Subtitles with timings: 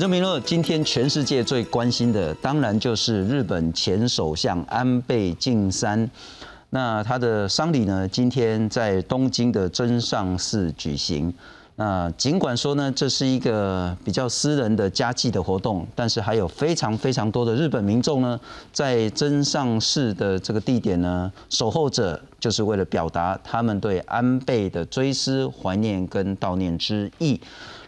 [0.00, 6.10] 证明了，今天全世界最关心的，当然就是日本前首相安倍晋三。
[6.70, 11.30] 那他的丧礼呢，今天在东京的真上寺举行。
[11.76, 18.40] 那尽管说呢，这是一个比较私人的家祭的活动，但是还有非常非常多的日本民众呢，
[18.72, 27.38] 在真上寺的这个地点呢，守候着，就是为了表达他们对安倍的追思、怀念跟悼念之意。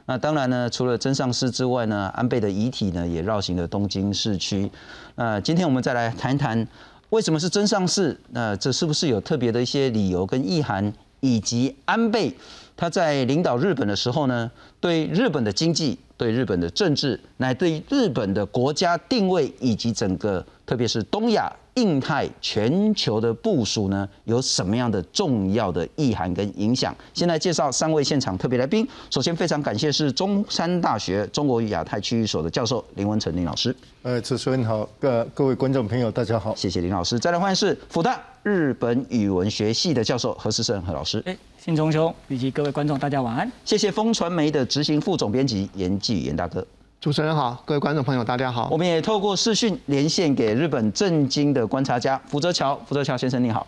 [0.07, 4.71] 那当然呢，除了真上寺之外呢，安倍的遗体呢，也绕行了东京市区。
[5.15, 6.67] 那今天我们再来谈谈，
[7.11, 8.19] 为什么是真上寺？
[8.31, 12.35] 那这是不是有特别的一些理由跟意涵，以及安倍？
[12.77, 26.95] 他在领导日本的时候呢，对日本的经济、对日本的政治，乃对日本的国家定位以及整个，特别是东亚、印太、全球的部署呢，有什么样的重要的意涵跟影响？
[27.15, 28.87] 先来介绍三位现场特别来宾。
[29.11, 33.75] 首先，非常感谢是中山大学中国与亚太区域所的教授林文成林老师。
[34.03, 37.19] 呃，主持人好，各各位观众朋友，大家好，谢谢林老师。
[37.19, 41.25] 再来欢迎是复旦日本语文学系的教授何世胜何老师。
[41.57, 43.51] 信中兄以及各位观众，大家晚安。
[43.65, 46.67] 谢谢风传媒的执行副总编辑严继严大哥。
[47.03, 48.69] 主持人好，各位观众朋友，大家好。
[48.71, 53.67] 我们也透过视讯连线给日本震惊的观察家福泽桥，福泽桥先生你好。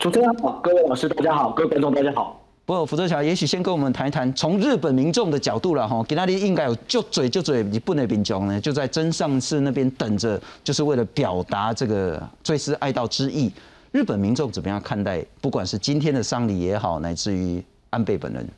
[0.00, 2.42] 主持人好，各位老师大家好，各位观众大家好。
[2.64, 13.52] 不过福泽桥也许先跟我们谈一谈，从日本民众的角度了哈，给那里应该有就嘴就嘴你不能边讲呢，就在真上寺那边等着，就是为了表达这个追思哀悼之意。
[13.92, 15.22] 日本民众怎么样看待？
[15.42, 18.48] 不管是今天的丧礼也好，乃至于安倍本人。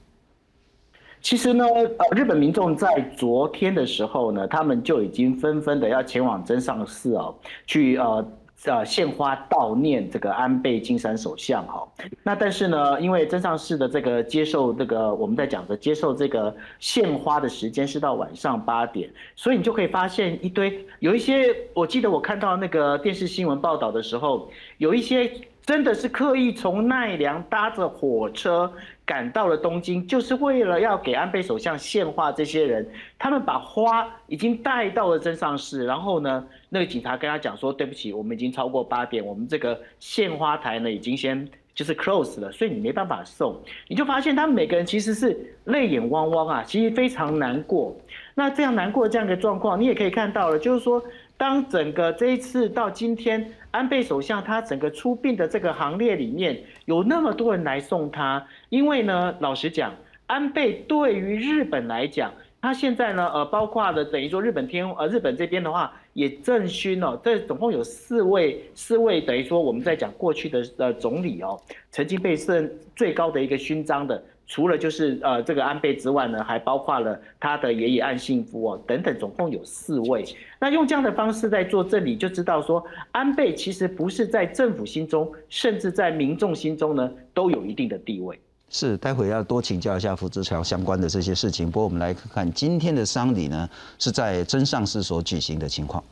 [1.20, 7.34] 其实呢，呃，日本民众在昨天的时候呢，他们就已经纷纷的要前往真上寺哦，
[7.66, 8.26] 去呃。
[8.64, 11.86] 呃，献花悼念这个安倍晋三首相哈。
[12.24, 25.30] 那但是呢，因为真上寺的这个接受这个我们在讲的接受这个献花的时间是到晚上八点，所以你就可以发现一堆有一些，我记得我看到那个电视新闻报道的时候，有一些
[25.64, 28.72] 真的是刻意从奈良搭着火车。
[29.08, 32.30] 赶到了东京，就是为了要给安倍首相献花。
[32.30, 32.86] 这些人，
[33.18, 43.58] 他们把花已经带到了真上市，然后呢，那个警察跟他讲说：“对不起，我们已经超过八点，我们这个献花台呢已经先就是 close 了，所以你没办法送。”
[43.88, 47.96] 你就发现他们每个人其实是泪眼汪汪啊，其实非常难过。
[48.34, 51.02] 那这样难过的这样一个状况，你也可以看到了，就是说，
[51.38, 53.50] 当整个这一次到今天。
[53.70, 59.94] 安倍首相他整个出殡的这个行列里面有那么多人来送他，因为呢，老实讲，
[60.26, 62.32] 安倍对于日本来讲，
[62.62, 71.60] 他现在呢，呃，包括了等于说日本天，呃，日本这边的话也赠勋哦，这总共有四位，四位等于说我们在讲过去的呃总理哦，
[71.90, 74.20] 曾经被赠最高的一个勋章的。
[74.50, 80.24] 除了就是呃这个安倍之外呢，还包括了他的爷爷岸信夫哦等等，总共有四位。
[80.58, 82.82] 那用这样的方式在做这里，就知道说
[83.12, 88.40] 安倍其实不是在政府心中，甚至在民众心中呢都有一定的地位。
[88.70, 91.70] 是，待会要多请教一下福之桥相关的这些事情。
[91.70, 96.02] 不过我们来看看今天的丧礼呢，是在真上寺所举行的情况。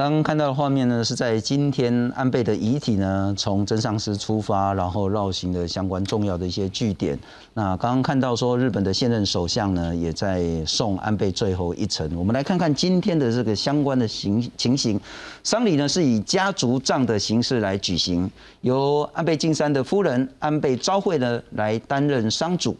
[0.00, 7.18] 刚刚看到画面呢，是在今天安倍的遗体呢从真上寺出发，然后绕行的相关重要的一些据点。
[7.54, 12.10] 那刚刚看到说日本的现任首相呢也在送安倍最后一程。
[12.16, 15.00] 我们来看看今天的这个相关的形情形。
[15.42, 18.30] 丧礼呢是以家族葬的形式来举行，
[18.60, 22.76] 由安倍晋三的夫人安倍昭惠呢来担任丧主。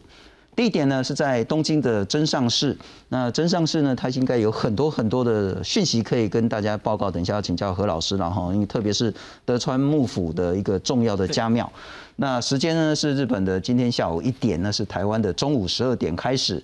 [0.55, 2.77] 地点呢是在东京的真上市。
[3.09, 7.09] 那真上市呢，它应该有很多很多的讯息可以跟大家报告。
[7.09, 9.13] 等一下要请教何老师了哈，因为特别是
[9.45, 11.71] 德川幕府的一个重要的家庙。
[12.17, 16.61] 那时间呢是日本的今天下午一点，那是台湾的中午十二点开始，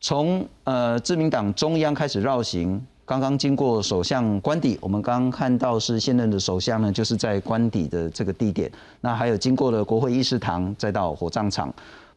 [0.00, 2.84] 从呃自民党中央开始绕行。
[3.04, 8.70] 刚刚经过首相官邸，我们刚刚看到是现任的首相呢，就是在官邸的这个地点。
[9.00, 11.72] 那还有经过了国会议事堂，再到火葬场。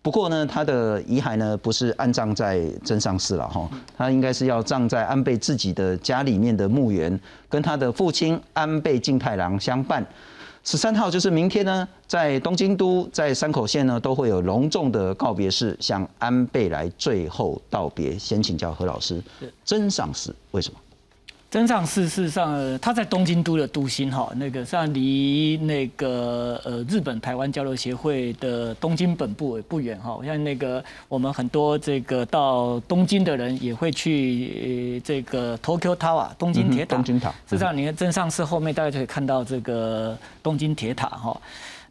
[0.06, 3.68] 不过呢，他的遗骸呢不是安葬在真上寺了哈，
[3.98, 7.20] 他应该是要葬在安倍自己的家里面的墓园，
[7.50, 10.06] 跟他的父亲安倍晋太郎相伴。
[10.64, 18.16] 十三号就是明天呢，在东京都、在山口县呢，都会有隆重的告别式，向安倍来最后道别。
[18.20, 19.20] 先请教何老师，
[19.64, 20.80] 真上寺为什么？
[21.56, 30.20] 真上寺事实上，它在东京都的都心哈，那个上离那个呃日本台湾交流协会的东京本部也不远哈。
[30.26, 36.98] 像那个我们很多这个到东京的人也会去这个 Tokyo Tower 东京铁塔。
[36.98, 37.30] 东京塔。
[37.48, 41.40] 事实上，你看真上寺后面大家就可以看到这个东京铁塔哈。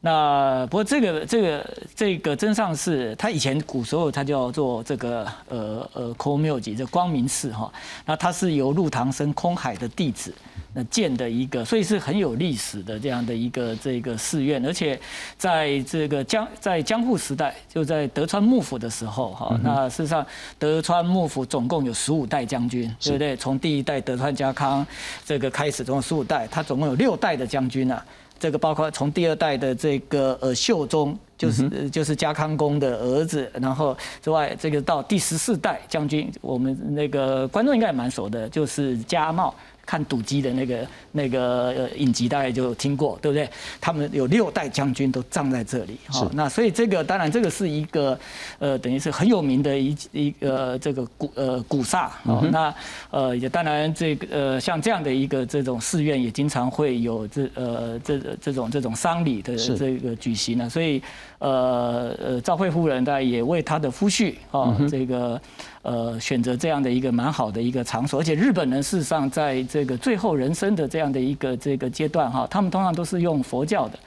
[0.04, 7.72] 那不过这个这个这个真上寺，它以前古时候它叫做这个呃呃空庙级这光明寺哈。
[8.04, 10.34] 那它是由陆唐生空海的弟子
[10.74, 14.62] 那建的一个，所以是很有历史的这样的一个这个寺院。
[14.66, 15.00] 而且
[15.38, 20.26] 在这个江在江户时代，就在德川幕府的时候哈，那事实上
[20.58, 23.34] 德川幕府总共有十五代将军，对不对？
[23.38, 24.86] 从第一代德川家康
[25.24, 28.04] 这个开始，总共十五代，他总共有六代的将军啊。
[28.44, 39.54] 这个包括从第二代的这个呃秀忠，就是就是家康公的儿子，然后之外，这个到第十四代将军，我们那个观众应该也蛮熟的，就是家茂。
[39.86, 43.48] 看赌机的那个那个影集，大概就听过，对不对？
[43.80, 48.18] 他们有六代将军都葬在这里，好，那所以这个当然这个是一个
[48.58, 52.74] 呃，等于是很有名的一一个这个古呃古刹，哦，那
[53.10, 61.02] 呃也当然这个呃像这样的一个这种寺院也经常会有这呃这这种这种丧礼的这个举行呢，所以
[61.38, 65.40] 呃呃赵惠夫人大概也为他的夫婿啊这个。
[65.84, 73.98] 呃，选择这样的一个蛮好的一个场所，而且日本人事实上在这个最后人生的这样的一个这个阶段哈，他们通常都是用佛教的，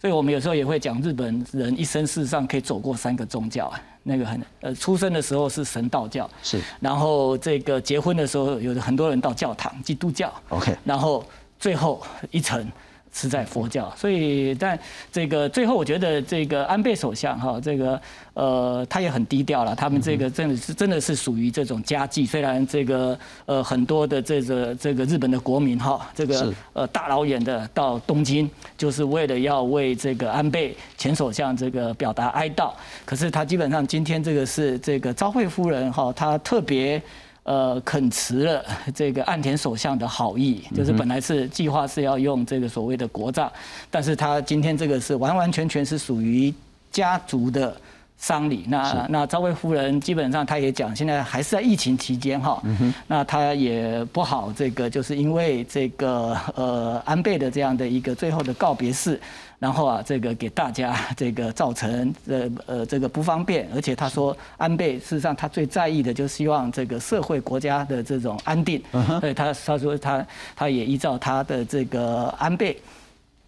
[0.00, 11.24] 所以我们有时候也会讲日本人一生事实上可以走过三个宗教啊，那个很呃出生的时候是神道教，是，然后这个结婚的时候有很多人到教堂基督教，OK，然后
[11.60, 12.66] 最后一层。
[13.12, 14.78] 是在佛教，所以但
[15.10, 18.00] 这个最后，我觉得这个安倍首相哈，这个
[18.34, 19.74] 呃，他也很低调了。
[19.74, 28.48] 他们这个真的是真的是属于这种家计，虽然这个呃很多的这个这个日本的国民哈，这个呃大老远的到东京，
[28.78, 32.72] 就是为了要为这个安倍前首相这个表达哀悼。
[33.04, 37.02] 可是他基本上今天这个是这个昭惠夫人哈，她特别。
[37.42, 38.64] 呃，恳辞了
[38.94, 43.50] 这个岸田首相的好意，就是本来是计划是要用这个所谓的国葬，
[43.90, 46.52] 但是他今天这个是完完全全是属于
[46.92, 47.74] 家族的
[48.18, 48.64] 丧礼。
[48.68, 52.62] 那那赵薇夫人基本上她也讲，现在还是在疫情期间哈，
[53.06, 59.18] 那她也不好这个，就是因为这个呃安倍的这样的一个最后的告别式。
[59.60, 68.82] 然后啊，这个给大家这个造成呃呃这个不方便，而且他说安倍事实上他最在意的就希望这个社会国家的这种安定，
[69.20, 72.74] 所以他他说他他也依照他的这个安倍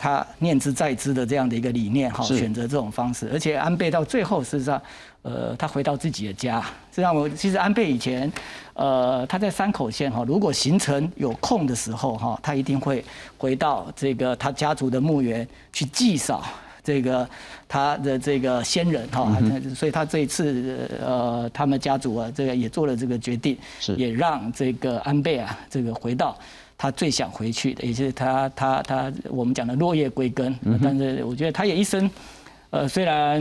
[0.03, 4.83] 他念之在之的这样的一个理念哈，选择这种方式，而且安倍到最后事实上。
[5.23, 8.29] 呃，他回到自己的家，这让我其实安倍以前，
[8.75, 13.05] 呃，他在山口县哈，如果行程有空的时候哈，他一定会
[13.39, 16.43] 回到这个他家族的墓园去祭扫
[16.83, 17.25] 这个
[17.69, 19.33] 他的这个先人哈，
[19.77, 23.57] 所以他这一次呃，他们家族啊，这个也做了这个决定，
[23.97, 26.37] 也让这个安倍啊，这个回到
[26.83, 32.11] 他最想回去的，也就是他他他我们讲的落叶归根，但是我觉得他也一生。
[32.71, 33.41] 呃，虽然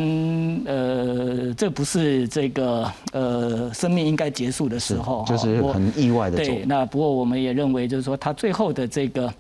[0.66, 6.38] 呃，这不是这个呃生命应该结束的时候，就是很意外的。
[6.38, 9.34] 对，那不过我们也认为，就是说他最后的这个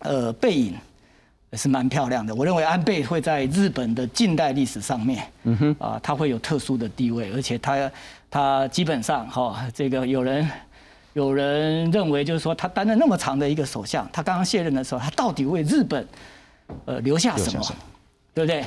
[0.00, 0.74] 呃背影
[1.54, 2.32] 是蛮漂亮的。
[2.32, 7.90] 我认为安倍会在日本的近代历史上面，嗯哼，啊，他会有特殊的地位，而且他
[8.30, 10.48] 他基本上哈，这个有人
[11.12, 16.06] 有人认为，就是说他担任那么长的一个首相，他刚刚卸任的时候，他到底为日本
[16.84, 17.66] 呃留下什么，
[18.32, 18.64] 对不对？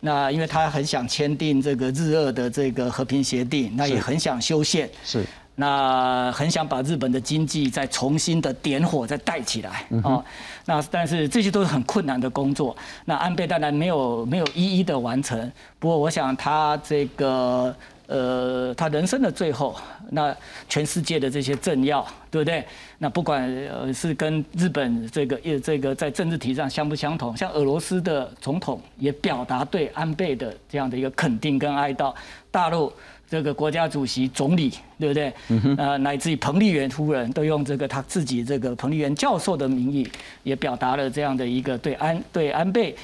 [0.00, 5.24] 那因为他很想签订这个日俄的这个和平协定，那也很想修宪，是，
[5.54, 10.22] 那很想把日本的经济再重新的点火，再带起来啊。
[10.66, 12.76] 那但是这些都是很困难的工作。
[13.06, 15.50] 那安倍当然没有没有一一的完成。
[15.78, 17.74] 不过我想他这个
[18.06, 19.74] 呃，他人生的最后，
[20.10, 20.36] 那
[20.68, 22.64] 全世界的这些政要，对不对？
[22.98, 32.14] 那不管呃是跟日本这个也这个在政治体上相不相同，像俄罗斯的总统也表达对安倍的这样的一个肯定跟哀悼，
[32.50, 32.92] 大陆
[33.28, 35.32] 这个国家主席、总理，对不对？
[35.78, 40.06] 呃，乃至于彭丽媛夫人都用这个他自己这个彭丽媛教授的名义，
[40.42, 42.94] 也表达了这样的一个对安对安倍。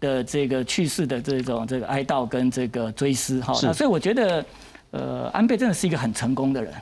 [0.00, 4.44] 的这个去世的这种这个哀悼跟这个追思哈，那所以我觉得，
[4.90, 6.72] 呃，安倍真的是一个很成功的人。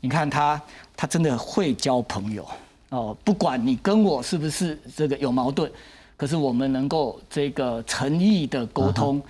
[0.00, 0.60] 你看他，
[0.96, 2.46] 他真的会交朋友
[2.90, 5.70] 哦，不管你跟我是不是这个有矛盾，
[6.16, 9.20] 可是我们能够这个诚意的沟通。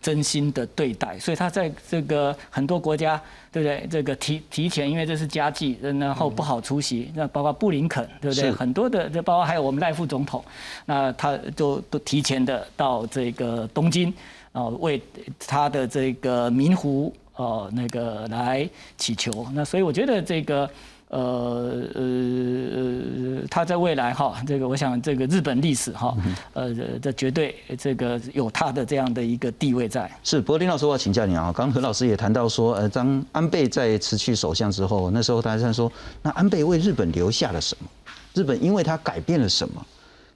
[0.00, 3.20] 真心的对待，所以他在这个很多国家，
[3.52, 3.86] 对不对？
[3.90, 7.12] 这个提提前，因为这是家祭，然后不好出席。
[7.14, 8.50] 那包括布林肯，对不对？
[8.50, 10.44] 很多的，这包括还有我们赖副总统，
[10.86, 14.12] 那他就都提前的到这个东京，
[14.52, 15.00] 啊，为
[15.46, 19.46] 他的这个明湖，哦，那个来祈求。
[19.52, 20.68] 那所以我觉得这个。
[21.08, 26.16] 呃呃呃，他在未来哈，这个我想这个日本历史哈，
[26.52, 30.10] 呃，这绝对这个有他的这样的一个地位在。
[30.24, 35.90] 是，不过林老师，我要请教你啊，刚刚何老师也谈到说，呃，当安倍在辞去首相之后，那时候大家在说，
[36.22, 37.88] 那安倍为日本留下了什么？
[38.34, 39.86] 日本因为他改变了什么？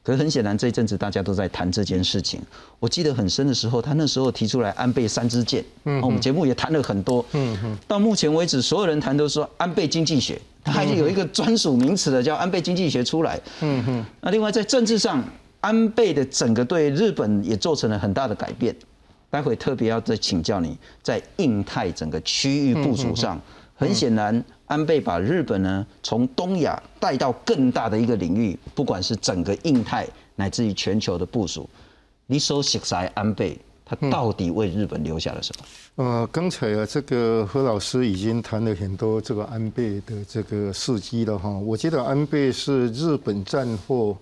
[0.02, 2.40] 可是很显然，这一阵子大家都在谈这件事情。
[2.78, 7.78] 我记得很深的时候，他那时候提出来安倍三支箭，嗯，我们节目也谈了很多，嗯嗯。
[7.87, 14.04] 到目前为止，所有人谈都说安倍经济学，他还是有一个专属名词的，叫安倍经济学出来，嗯哼。
[14.23, 15.23] 那另外在政治上，
[15.61, 18.75] 安倍的整个对日本也做成了很大的改变。
[19.28, 23.40] 待会特别要再请教你，在印太整个区域部署上，
[23.76, 24.42] 很显然。
[24.70, 31.68] 安倍把日本呢从东亚带到更大的一个领域，不管是整个印太乃至于全球的部署。
[32.26, 36.04] 你所写在安倍，他到底为日本留下了什么？
[36.04, 41.50] 呃，刚才啊，这个何老师已经谈了很多这个安倍的这个事迹了哈。
[41.50, 44.16] 我觉得安倍是日本战后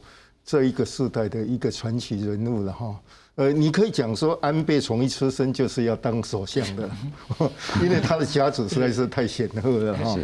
[0.47, 2.97] 这一个时代的一个传奇人物了哈。
[3.39, 6.91] 呃，你可以讲说安倍从一出生就是要当首相的，
[7.81, 10.17] 因为他的家族实在是太显赫了哈。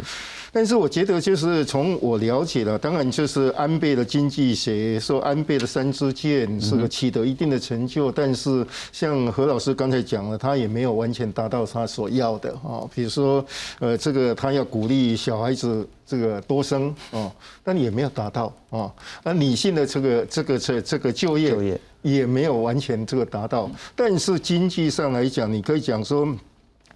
[0.55, 12.87] 但是我觉得，就是从我了解了，当然就是安倍的经济学，说安倍的三支箭是个取得一定的成就，但是像何老师刚才讲了，他也没有完全达到他所要的啊。
[12.95, 13.45] 比如说，
[13.79, 17.29] 呃，这个他要鼓励小孩子这个多生啊，
[17.61, 18.89] 但也没有达到啊。
[19.25, 26.25] 那女性的这个这个这这个就业也没有完全这个达到，但是经济上来讲，你可以讲说。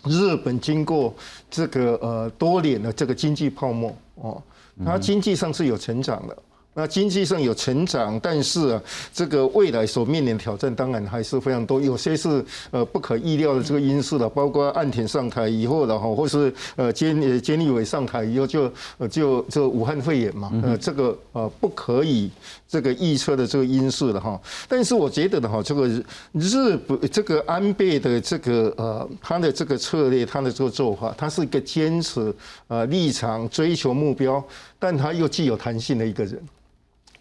[0.06, 1.14] 日本经过
[1.50, 4.42] 这个呃多年的这个经济泡沫哦，
[4.86, 6.38] 它经济上是有成长的。
[6.80, 8.82] 那经济上有成长，但是啊，
[9.14, 22.32] 这个未来所面临的挑战当然还是非常多，有些是呃不可预料的这个因素了，包括岸田上台以后了哈，或是呃监呃菅义伟上台以后就就就这武汉肺炎嘛，呃这个呃不可以
[22.66, 24.40] 这个预测的这个因素了哈。
[24.70, 25.86] 但是我觉得的哈，这个
[26.32, 32.34] 日不这个安倍的这个呃他的这个策略，他的这个做法，他是一个坚持
[32.70, 34.42] 呃立场、追求目标，
[34.80, 36.40] 但他又具有弹性的一个人。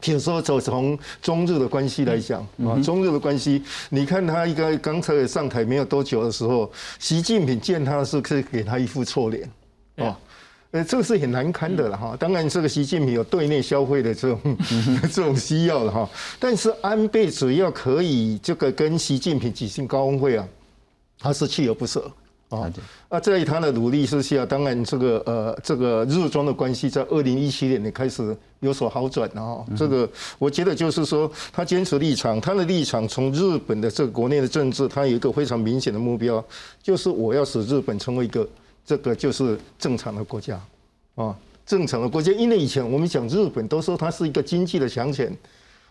[0.00, 9.50] 比如说，走从中日的关系来讲啊，中日的关系，你看他一个刚才上台没有多久的时候，习近平见他是可以给他一副臭脸，
[9.97, 10.17] 哦，
[10.71, 12.17] 呃，这个是很难堪的了哈。
[12.17, 14.57] 当然，这个习近平有对内消费的这种
[15.12, 16.09] 这种需要了哈。
[16.38, 20.47] 但是安倍只要可以这个跟习近平举行高峰会啊，
[21.19, 22.09] 他是锲而不舍。
[22.50, 22.73] 啊，
[23.11, 29.62] 啊，在他的努力之下，当然这个呃，这个日中的关系在二零一七年也开始有所好转啊。
[29.76, 36.43] 这个我觉得就是说，他坚持立场，他的立场从日本的这个国内的政治，他有一个非常明显的目标，
[36.83, 38.49] 就是我要使日本成为一个
[38.83, 40.59] 这个就是正常的国家
[41.17, 41.37] 啊，
[41.67, 42.33] 正常的国家。
[42.33, 45.31] 因为以前我们讲日本都说它是一个经济的强权，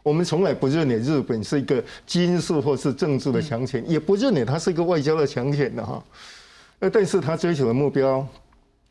[0.02, 6.04] 我们从来不认为日本是一个军事或是政治的强权，也不认为它是一个外交的强权的哈。
[6.80, 8.28] 呃，但是他追求的目标，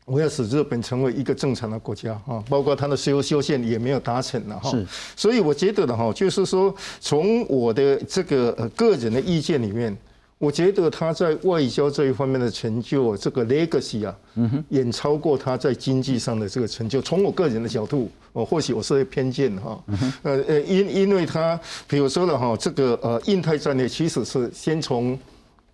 [0.05, 4.69] 我要使日本成为一个正常的国家哈，包括他的修修宪也没有达成了哈。
[4.69, 9.97] 是，所以我觉得的哈，就是说，从我的这个个人的意见里面，
[10.37, 17.01] 我觉得他在外交这一方面的成就，这个 legacy 啊，嗯哼，远超过他在经济上的这个成就。
[17.01, 19.81] 从我个人的角度，我或许我是偏见哈，
[20.23, 25.17] 呃呃，因因为他比如说了哈，这个呃印太战略其实是先从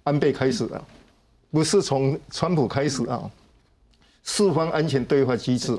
[0.04, 0.80] 安倍开始的。
[1.54, 3.30] 不是从川普开始啊，
[4.24, 5.78] 四方安全对话机制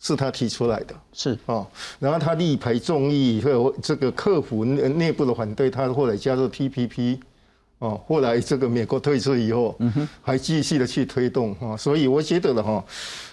[0.00, 1.38] 是他提出来的，是。
[1.44, 1.66] 啊，
[1.98, 7.18] 然后他力排众议，和这个克服内内部的反对，他后来加入 TPP，
[7.78, 12.84] 哦，后来这个美国退出以后，嗯还继续的去推动啊，所以我觉得了哈，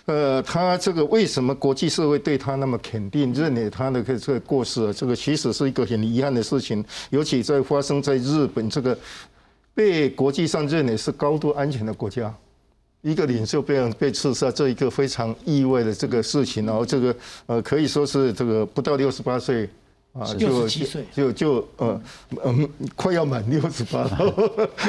[0.06, 8.98] 呃，他这个为什么国际社会对他那么肯定，认为他的这个过失，这个其实是一个很遗憾的事情，尤其在发生在日本这个
[9.80, 12.36] 被国际上认为是高度安全的国家，
[13.02, 19.70] 一个领袖被被刺杀，这一个非常意外的这个事情，然后这个呃可以说是这个不到六十八岁。
[20.12, 20.68] 啊，就
[21.14, 22.02] 就就呃
[22.44, 24.34] 嗯，快要满六十八了，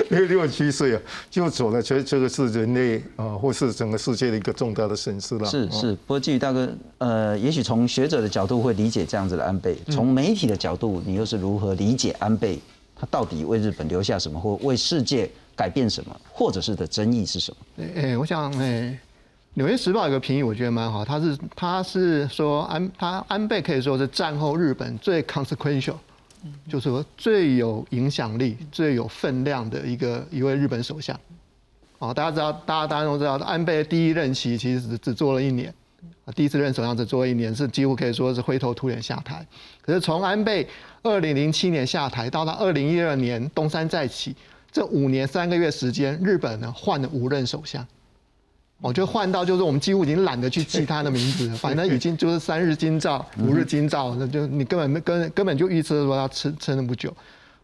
[0.08, 1.80] 六六七岁啊，就走了。
[1.80, 5.44] 其实这个是人类啊，或是整个世界的一个重大的损失了。
[5.44, 6.68] 是是，不过基于大哥，
[6.98, 12.58] 呃，也许从学者的角度会理解这样子的安倍，从媒体的角度，你又是如何理解安倍？
[13.00, 17.84] 他到底为日本留下什么，或为世界改变什么，或者是的争议是什么？
[17.96, 18.98] 哎，我想哎。
[19.54, 21.04] 纽约时报有个评语，我觉得蛮好。
[21.04, 25.96] 他是他是说安他安倍可以说是战后日本最 consequential，
[26.68, 31.18] 就是说最有影响力、最有分量的一个一位日本首相。
[31.98, 35.74] 哦，大家知道，大家大家都知道，安倍第一任期其实只只做了一年，
[36.34, 39.46] 第一次任首相只做一年，是几乎可以说是灰头土脸下台。
[39.82, 40.66] 可是从安倍
[41.02, 44.34] 二零零七年下台到他二零一二年东山再起，
[44.70, 47.86] 这五年三个月时间，日本呢换了五任首相。
[48.82, 57.14] 我就换到就是我们几乎已经懒得去记他的名字了，反正已经就是三日金照、五日金照，那就你根本没根根本就预测说他撑撑了不久。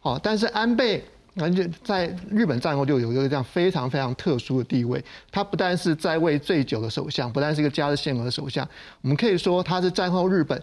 [0.00, 1.02] 好，但是安倍
[1.36, 5.02] 完全在日本战后就有一个这样非常非常特殊的地位。
[5.30, 8.68] 他不但是在位最久的首相，不但是一个加的限额的首相，
[9.02, 10.60] 我们可以说他是战后日本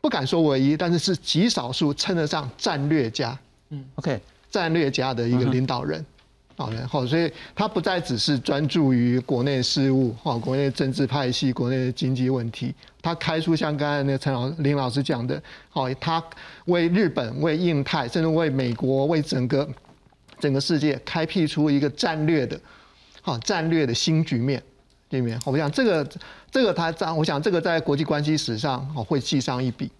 [0.00, 3.38] 不敢说唯一，但是是极少数称得上战略家。
[3.68, 6.04] 嗯，OK，战略家的一个领导人。
[6.54, 12.74] 好，然后所以他不再只是专注于国内事务，哈，国内政治派系、国内的经济问题。
[13.00, 16.22] 他开出像刚才那个陈老林老师讲的，好，他
[16.66, 19.68] 为日本、为印太，甚至为美国、为整个
[20.38, 22.60] 整个世界开辟出一个战略的，
[23.20, 24.62] 好战略的新局面，
[25.08, 25.36] 对不对？
[25.46, 26.08] 我想这个
[26.50, 29.90] 这个他在，我想这个在国际关系史上，哦，会记上一笔。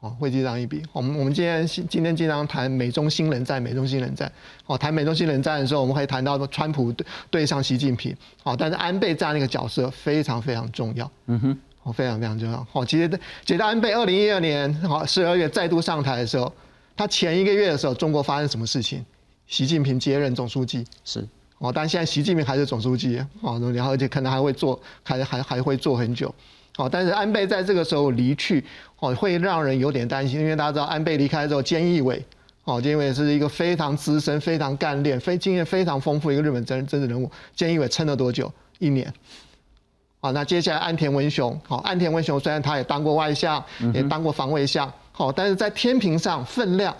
[0.00, 0.82] 哦，会记上一笔。
[0.92, 4.30] 我们我们今天今天经常谈美中新冷战，美中新冷战。
[4.66, 8.14] 哦，谈美中新冷战的时候，我们会谈到川普对对上习近平。
[8.42, 11.10] 哦，但是安倍这样的一个角色非常非常重要。
[11.26, 12.66] 嗯哼，哦，非常非常重要。
[12.72, 13.08] 哦，其实
[13.44, 16.52] 其实安倍二零一二年好十二月再度上台的时候，
[16.94, 19.04] 他前一个月的时候，中国发生什么事情？
[19.46, 20.84] 习近平接任总书记。
[21.04, 21.26] 是。
[21.58, 23.18] 哦，但现在习近平还是总书记。
[23.40, 26.32] 哦，然后而且可能还会做，还还还会做很久。
[26.76, 28.62] 哦，但是安倍在这个时候离去，
[28.98, 32.22] 哦，会让人有点担心，因为大家知道安倍离开之后，菅义伟，
[32.64, 37.30] 哦，菅义伟是一个非常资深、非常干练、非经验非常丰富一个日本政政治人物。
[37.56, 38.52] 菅义伟撑了多久？
[38.78, 39.12] 一年。
[40.20, 43.62] 好，那接下来安田文雄，好，安田文雄虽然他也当过外相，
[43.94, 46.94] 也当过防卫相，好，但是在天平上分量。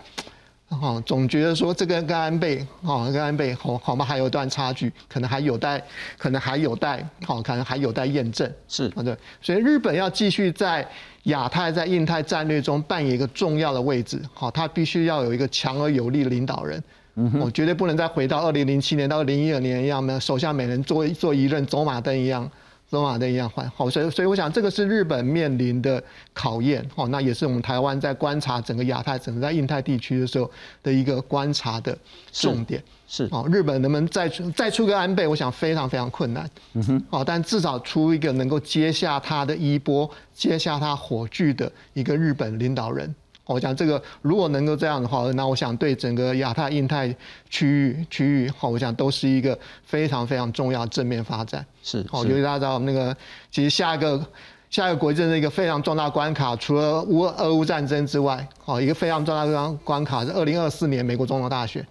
[0.69, 4.05] 哦，总觉得说这个跟安倍，哦，跟安倍，好，好吗？
[4.05, 5.81] 还有一段差距，可能还有待，
[6.19, 8.53] 可能还有待，好，可能还有待验证。
[8.67, 9.17] 是，对。
[9.41, 10.87] 所以日本要继续在
[11.25, 16.83] 亚太、在印太战略中扮演一个重要的位置，好，它必须要有一个强而有力的领导人。
[17.15, 22.51] 嗯哼，绝对不能再回到二零零七年到二零一二年一样，没手下每人做做一任走马灯一样。
[22.91, 30.49] 罗马的一样换好，所以所以我想这个是日本面临的考验，哦，那也是我们台湾在观察整个亚太、整个在印太地区的时候
[30.83, 31.97] 的一个观察的
[32.33, 32.83] 重点。
[33.09, 36.49] 是，哦，日本能不能再出再出个安倍，我想非常非常困难。
[36.75, 43.13] 嗯哼，哦，但至少出一个能够接下他的衣钵、接下他火炬的一个日本领导人。
[43.55, 47.15] 我讲这个，如果能够这样的话，那我想对整个亚太、印太
[47.49, 51.65] 区域区域，好，我想都是一个非常非常重要正面发展。
[51.81, 53.17] 是，好，尤其大家知道，那个
[53.53, 54.21] 其实下一个
[54.69, 61.87] 下一个国际政治一个非常重大关卡，除了乌俄乌战争之外，好，一个非常重大的关关卡是二零二四年美国总统大选。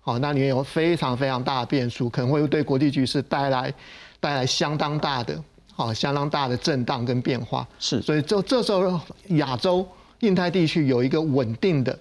[0.00, 3.72] 好，那里面有非常非常大的变数，可能会对国际局势带来
[4.18, 5.40] 带来相当大的
[5.72, 7.64] 好相当大的震荡跟变化。
[7.78, 9.00] 是，所以这这时候
[9.36, 9.86] 亚洲。
[10.22, 11.98] 印太地区有一个稳定的，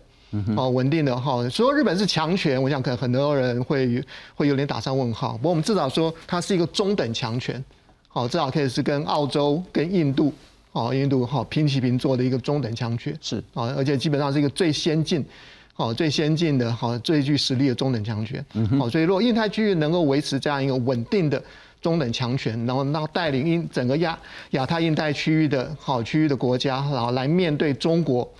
[0.56, 1.48] 哦，稳定的哈。
[1.50, 4.04] 说日本是强权，我想可能很多人会
[4.36, 5.34] 会有点打上问号。
[5.38, 7.64] 不过我们至少说它是一个中等强权，
[8.08, 10.32] 好，至少可以是跟澳洲、跟印度，
[10.72, 13.18] 哦，印度哈平起平坐的一个中等强权。
[13.20, 15.26] 是啊，而且基本上是一个最先进，
[15.74, 18.46] 好最先进的，好最具实力的中等强权。
[18.78, 21.42] 好，所以如果印太区域能够维持这样一个稳定的。
[21.82, 24.17] 中等强权，然后让带领印整个亚
[24.52, 28.32] 亚太印太区域的好区域的国家，然后来面对中国，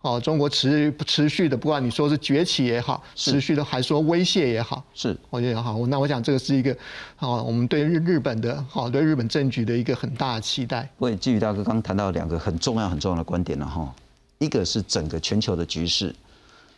[0.00, 5.84] 哦，中国持持续的，不管你说是崛起也好，持续的还说威胁也好，是我觉得好。
[5.88, 6.76] 那我想这个是一个，
[7.16, 10.88] 好，我们对日日本的，好对日本政局的一个很大的期待。
[10.98, 13.92] 为基于大哥刚谈到两个很重要很重要的观点了哈，
[14.38, 16.14] 一个是整个全球的局势。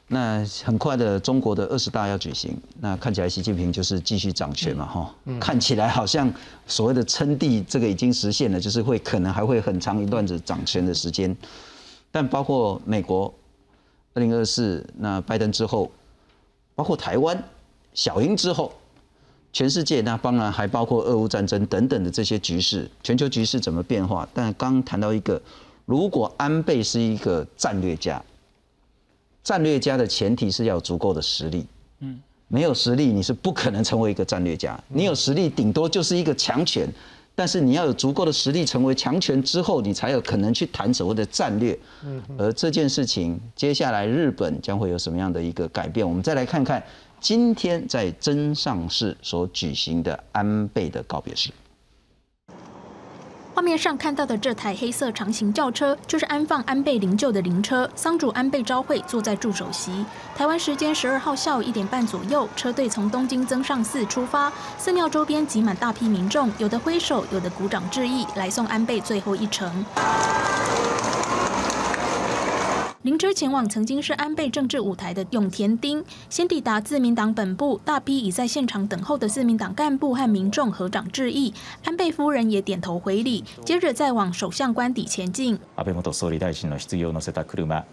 [0.09, 6.33] 那很快的，中国的二十大要举行，那看起来习近平就是继续掌权嘛，哈，看起来好像
[6.65, 11.37] 所谓的称帝这个已经实现了，就是会可能还会很长一段子掌权的时间。
[12.13, 13.35] 但包括美国
[14.15, 15.91] 二零二四，那拜登之后，
[16.77, 17.43] 包括台湾
[17.93, 18.73] 小英之后，
[19.53, 24.29] 全世界那当然还包括俄乌战争等等的这些局势，全球局势怎么变化？
[24.33, 25.43] 但刚谈到一个，
[25.85, 28.23] 如果安倍是一个战略家。
[29.47, 31.65] 战略家的前提是要有足够的实力，
[32.01, 34.77] 嗯，没有实力你是不可能成为一个战略家。
[34.89, 36.93] 你有实力，顶多就是一个强权，
[37.33, 41.79] 但是你要有足够的实力成为强权之后，你才有可能去谈所谓的战略。
[42.05, 46.05] 嗯，而这件事情接下来日本将会有什么样的一个改变？
[46.05, 46.83] 我们再来看看
[47.21, 51.53] 今天在真上市所举行的安倍的告别式。
[53.57, 57.89] 画面上看到的这台黑色长型轿车，就是安放安倍灵柩的灵车。
[57.95, 60.05] 丧主安倍昭惠坐在助手席。
[60.37, 69.87] 台湾时间十二号下午一点半左右，车队从东京增上寺出发，寺庙周边挤满大批民众，有的挥手，有的鼓掌致意，来送安倍最后一程。
[73.06, 85.58] 灵车前往曾经是安倍政治舞台的永田町，先抵达自民党本部，大批已在现场等候的自民党干部和民众合掌致意，安倍夫人也点头回礼，接着再往首相官邸前进。
[85.76, 87.84] 安倍元総理大臣の棺を乗せた車、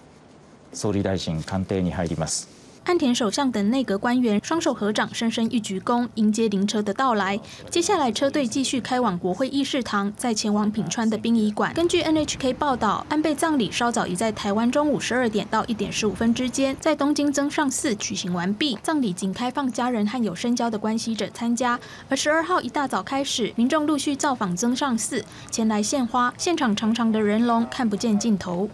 [0.73, 2.62] 総理大臣官邸に入ります。
[2.86, 7.40] 岸田首相等内阁官员双手合掌，深深一鞠躬，迎接灵车的到来。
[7.70, 11.74] 接下来，车队继续开往国会议事堂，再前往品川的殡仪馆。
[11.74, 18.78] 根据 NHK 报道，安倍葬礼稍早已在台湾中午十二点到一点十五分之间，在东京增上寺举行完毕。
[18.84, 21.80] 葬礼仅开放家人和有深交的关系者参加。
[22.10, 26.34] 而十二号一大早开始，民众陆续造访增上寺，前来献花。
[26.38, 28.68] 现场长长的人龙看不见尽头。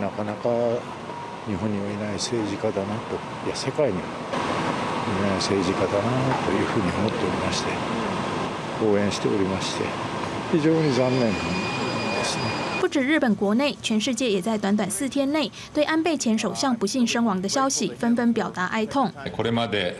[0.00, 0.48] なかなか
[1.46, 7.70] 日本にはいない政治家だなといや世界にはいない政治家だなというふうに思っておりまして
[8.84, 9.84] 応援しておりまして
[10.52, 11.38] 非常に残念で
[12.24, 12.42] すね。
[12.80, 19.12] 不止日本国内，全世界也在短短四天内对安倍前首相不幸身亡的消息纷纷表达哀痛。
[19.32, 19.96] これまで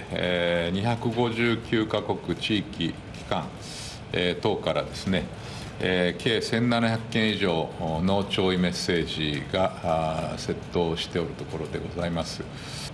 [0.73, 2.95] 259カ国地域機
[3.29, 3.47] 関
[4.41, 5.25] 等からですね。
[5.81, 7.69] えー、計1700件以上
[8.05, 12.43] の弔意メッセージが接到しておるところでございます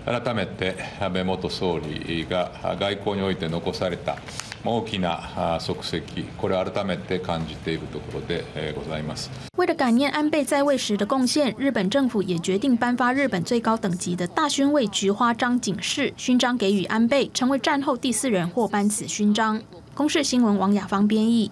[0.04, 4.18] 改めて安倍元総理が外交において残された
[4.64, 8.44] 大きな足跡これを改めて感じているところで
[8.76, 19.62] ございます为了感念安倍在位时的贡献，日本政府也决定颁发日本最高等级的大勋位菊花章警示勋章给予安倍，成为战后第四人获颁此勋章。
[19.94, 21.50] 公视新闻王雅芳编译。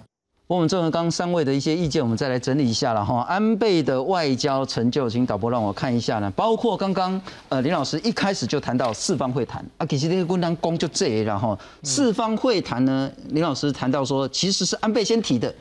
[0.53, 3.23] 我们综合刚三位的一些意见，我们再来整理一下了哈。
[3.23, 6.31] 安倍的外交成就，请导播让我看一下呢。
[6.33, 15.53] 包括刚刚呃林老师一开始就谈到四方会谈啊，其实这个官单公就这，然后四方会谈呢，林老师谈到说其实是安倍先提的，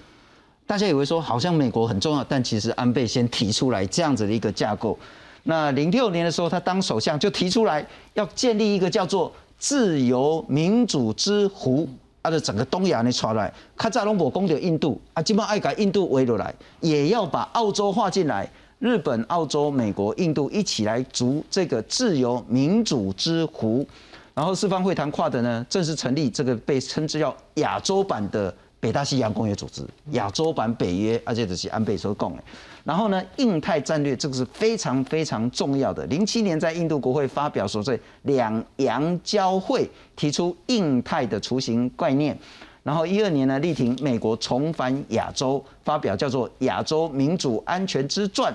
[0.67, 4.99] 大家以为说好像美国很重要，但其实安倍先提出来这样子的一个架构。
[5.43, 11.87] 那零六年的时候他当首相就提出来要建立一个叫做自由民主之湖。
[12.21, 23.85] 啊，就整个东亚呢传来，卡扎隆博攻掉印度，啊，基本爱改印度围落来，也要把澳洲划进来，日本、澳洲、美国、印度一起来逐这个自由民主之湖，
[24.33, 32.43] 然后四方会谈跨的呢，正式成立这个被称之叫亚洲版的北大西洋工业组织，亚洲版北约，而且这是安倍所讲的。
[32.83, 36.03] 然后呢，印太战略这个是非常非常重要的。
[36.07, 42.35] 零七年在印度国会发表所谓两洋交汇，提出印太的雏形概念。
[42.81, 48.51] 然后一二年呢，力挺美国重返亚洲，发表叫做《亚洲民主安全之传》，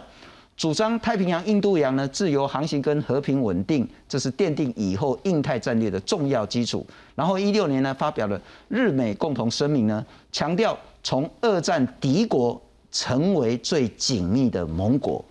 [0.57, 6.85] 主张太平洋、印度洋呢自由航行跟和平稳定，这是奠定以后印太战略的重要基础。
[7.15, 12.61] 然后一六年呢，发表了日美共同声明呢，强调从二战敌国。
[12.99, 15.23] 成为最紧密的盟国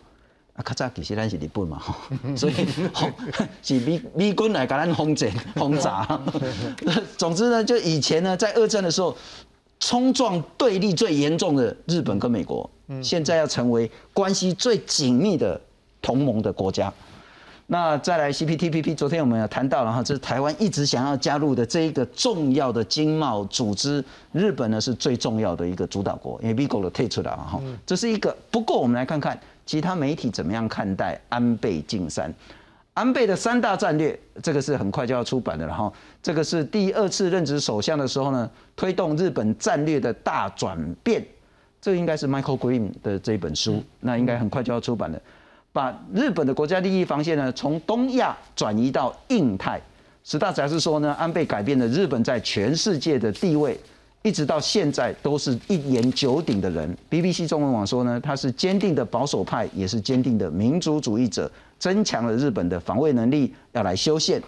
[0.53, 0.61] 啊！
[0.61, 1.81] 卡扎其实咱是日本嘛，
[2.37, 2.53] 所以
[3.63, 6.21] 是美美军来给咱轰炸轰炸。
[7.17, 9.17] 总之呢，就以前呢，在二战的时候，
[9.79, 12.69] 冲撞对立最严重的日本跟美国，
[13.01, 15.59] 现在要成为关系最紧密的
[16.03, 16.93] 同盟的国家。
[17.67, 28.35] 那再来 CPTPP，昨天我们有谈到了哈，这是台湾一直想要加入的这一个重要的经贸组织，日本呢是最重要的一个主导国，因为美国都退出了哈，这是一个。
[28.51, 32.31] 不过我们来看看其他媒体怎么样看待安倍晋三，
[32.93, 41.25] 安倍的三大战略，这个是很快就要出版的了哈，这个是第二次任职首相的时候呢，推动日本战略的大转变。
[41.81, 45.19] 这应该是 Michael Green 的这一本书，那应该很快就要出版了。
[45.75, 49.77] 把日本的国家利益防线呢，从东亚转移到印太。
[50.23, 53.77] 石大才是说呢，安倍改变了日本在全世界的地位，
[54.21, 56.97] 一直到现在都是一言九鼎的人。
[57.09, 64.41] BBC 中文网说呢，他是坚定的保守派，也是坚定的民族主义者，增强了日本的防卫能力，要来修宪。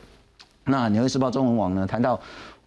[0.63, 2.17] 那纽约时报中文网呢谈到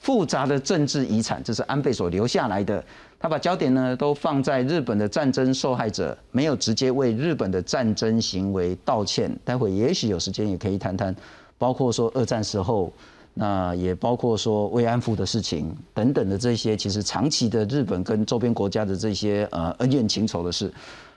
[0.00, 2.84] 复杂的政治遗产，这是安倍所留下来的。
[3.22, 9.30] 他把焦点呢都放在日本的战争受害者，没有直接为日本的战争行为道歉。
[9.44, 11.14] 待会也许有时间也可以谈谈。
[11.59, 12.90] 包括说二战时候，
[13.35, 20.72] 那也包括说慰安妇的事情等等的这些，其实长期的日本跟周边国家的这些呃恩怨情仇的事。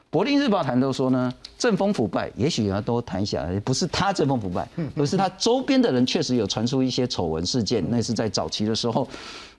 [0.09, 9.07] 柏林日报谈都说呢，政风腐败，也许要都谈一下，不是他政风腐败，而是他周边的人确实有传出一些丑闻事件，那是在早期的时候。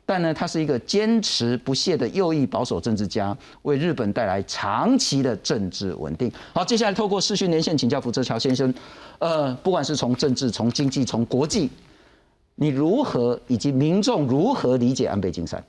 [0.07, 6.31] 但呢，他是一个坚持不懈的右翼保守政治家，为日本带来长期的政治稳定。
[6.53, 8.73] 好，接下来透过视讯连线请教福泽桥先生。
[9.19, 11.71] 呃，不管是从政治、从经济、从国际，
[12.55, 15.65] 你如何以及民众如何理解安倍晋三？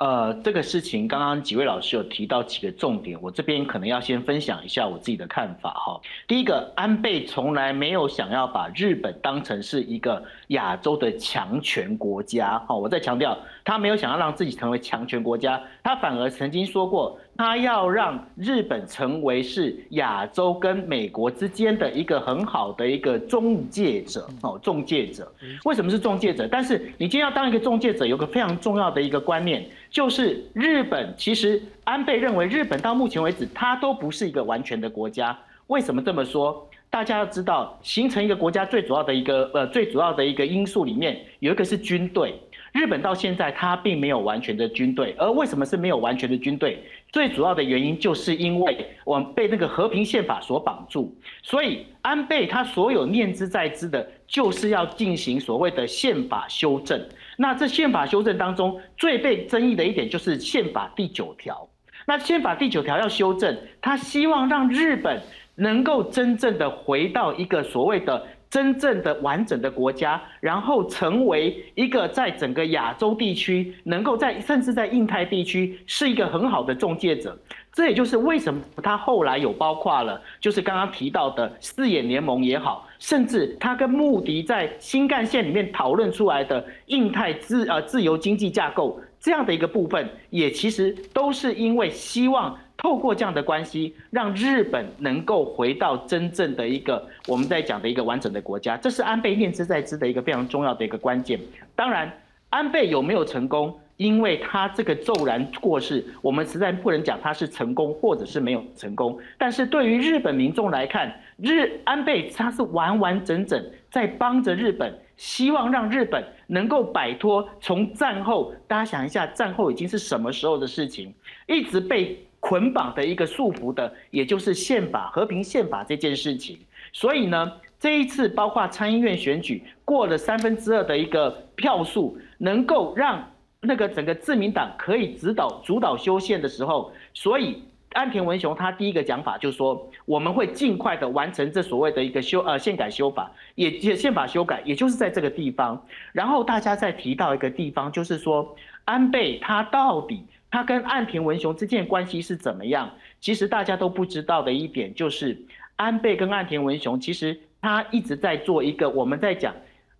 [0.00, 6.00] 呃，这个事情刚刚几位老师有提到几个重点，我这边可能要先分享一下我自己的看法哈。
[6.26, 12.74] 第一个，安倍从来没有想要把日本当成是一个亚洲的强权国家哈。
[12.74, 17.18] 我再强调，他没有想要让自己成为强权国家，他反而曾经说过。
[17.40, 25.32] 他要让日本成为是亚洲跟美国之间的一个很好的一个中介者哦，中介者。
[25.64, 26.46] 为什么是中介者？
[26.46, 35.34] 但是你今天要当一个中介者，有个非常重要的一个观念，就是日本其实安倍认为日本到目前为止，它都不是一个完全的国家。
[35.68, 36.68] 为什么这么说？
[36.90, 42.34] 大家要知道，形成一个国家最主要的一个呃最主要的一个因素里面，有一个是军队。
[42.72, 46.80] 日本到现在它并没有完全的军队，而为什么是没有完全的军队？
[47.12, 57.04] 最主要的原因就是因为我们被那个和平宪法所绑住，所以安倍他所有念之在之的，就是要进行所谓的宪法修正。
[57.36, 61.68] 那这宪法修正当中最被争议的一点就是宪法第九条。
[62.06, 65.20] 那宪法第九条要修正，他希望让日本
[65.56, 68.26] 能够真正的回到一个所谓的。
[68.50, 77.38] 真正的完整的国家，然后成为一个在整个亚洲地区，能够在甚至在印太地区是一个很好的中介者。
[77.72, 92.58] 这也就是为什么他后来有包括了，就是刚刚提到的四眼联盟也好，甚至他跟穆迪在新干线里面讨论出来的印太自呃自由经济架构这样的一个部分，也其实都是因为希望。
[92.82, 101.38] 透过这样的关系，让日本能够回到真正的一个我们在讲的一个完整的国家，这是安倍念之在之的一个非常重要的一个关键。
[101.76, 102.10] 当然，
[102.48, 103.78] 安倍有没有成功？
[103.98, 109.18] 因为他这个骤然过世，我们实在不能讲他是成功或者是没有成功。
[109.36, 121.12] 但是对于日本民众来看，日安倍他是完完整整在帮着日本，希望让日本能够摆脱从战后，大家想一下，战后已经是什么时候的事情，
[121.46, 122.18] 一直被。
[122.40, 126.58] 捆绑的一个束缚的，也就是宪法和平宪法这件事情。
[126.92, 145.80] 所以呢，这一次包括参议院选举过了三分之二的一个票数，能够让那个整个自民党可以指导主导修宪的时候，所以安田文雄他第一个讲法就是说，我们会尽快的完成这所谓的一个修呃宪改修法，也宪法修改，也就是在这个地方。
[146.12, 150.24] 然后大家再提到一个地方，就是说安倍他到底。
[150.50, 152.90] 他跟岸田文雄之间关系是怎么样？
[153.20, 155.40] 其实大家都不知道的一点就是，
[155.76, 159.54] 安倍跟岸田文雄其实他一直在做一个，我们在讲，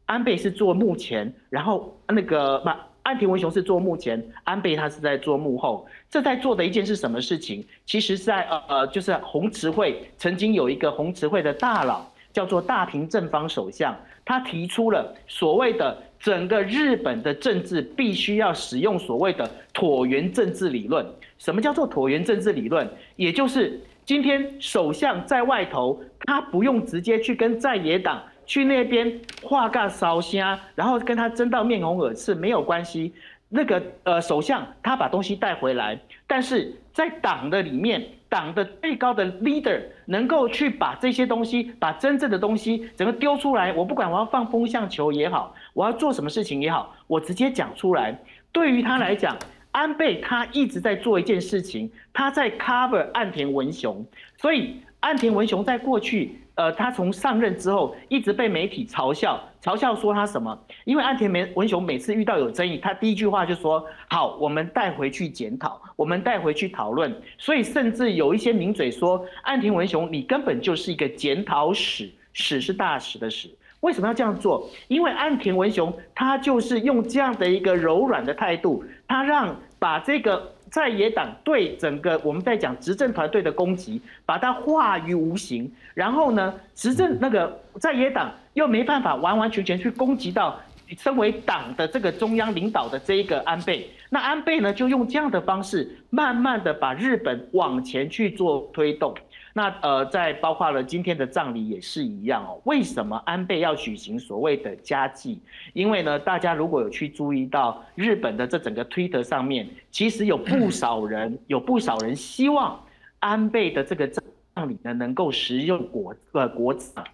[0.07, 5.87] 安倍是做幕前，然后那个嘛，岸田文雄是做幕前，安倍他是在做幕后。
[6.09, 7.65] 这在做的一件是什么事情？
[7.87, 16.03] 其实，在呃呃，就是红池会曾经有一个红池会的大佬叫做大平正方首相，他提出了所谓的。
[16.21, 21.05] 整个日本的政治必须要使用所谓的椭圆政治理论。
[21.39, 22.87] 什么叫做椭圆政治理论？
[23.17, 33.15] 也就是今天首相在外头，他不用直接去跟在野党去那边画个烧虾，然后跟他争到面红耳赤没有关系。
[33.49, 38.05] 那个呃，首相他把东西带回来，但是在党的里面。
[38.31, 43.73] 党的最高的 leader 能够去把这些东西，把真正的东西整个丢出来。
[43.73, 48.19] 我不管我要放风向球也好，我要做什么事情也好，我直接讲出来。
[48.53, 49.37] 对于他来讲，
[49.73, 54.05] 安倍他一直在做一件事情，他在 cover 岸田文雄。
[54.37, 56.37] 所以岸田文雄在过去。
[56.57, 60.59] 呃，他从上任之后一直被媒体嘲笑，嘲笑说他什么？
[60.85, 73.49] 因为岸田文雄每次遇到有争议，他第一句话就说：“好，我们带回去检讨，我们带回去讨论。”所以甚至有一些名嘴说，岸田文雄你根本就是一个检讨史，史是大史的史。
[73.81, 74.69] 为什么要这样做？
[74.89, 80.53] 因为岸田文雄他就是用这样的一个柔软的态度，他让把这个。
[80.71, 90.61] 在野党对整个我们在讲执政团队的攻击，把它化于无形，然后呢，执政那个在野党又没办法完完全全去攻击到
[90.97, 99.13] 身为党的这个中央领导的这一个安倍，那安倍呢就用这样的方式，慢慢的把日本往前去做推动。
[99.53, 102.61] 那呃，在包括了今天的葬礼也是一样哦。
[102.65, 105.41] 为什么安倍要举行所谓的家祭？
[105.73, 112.81] 因为呢，大家如果有去注意到日本的这整个推特上面，其实有不少人，有不少人希望
[113.19, 117.05] 安倍的这个葬礼呢能够使用国呃国葬。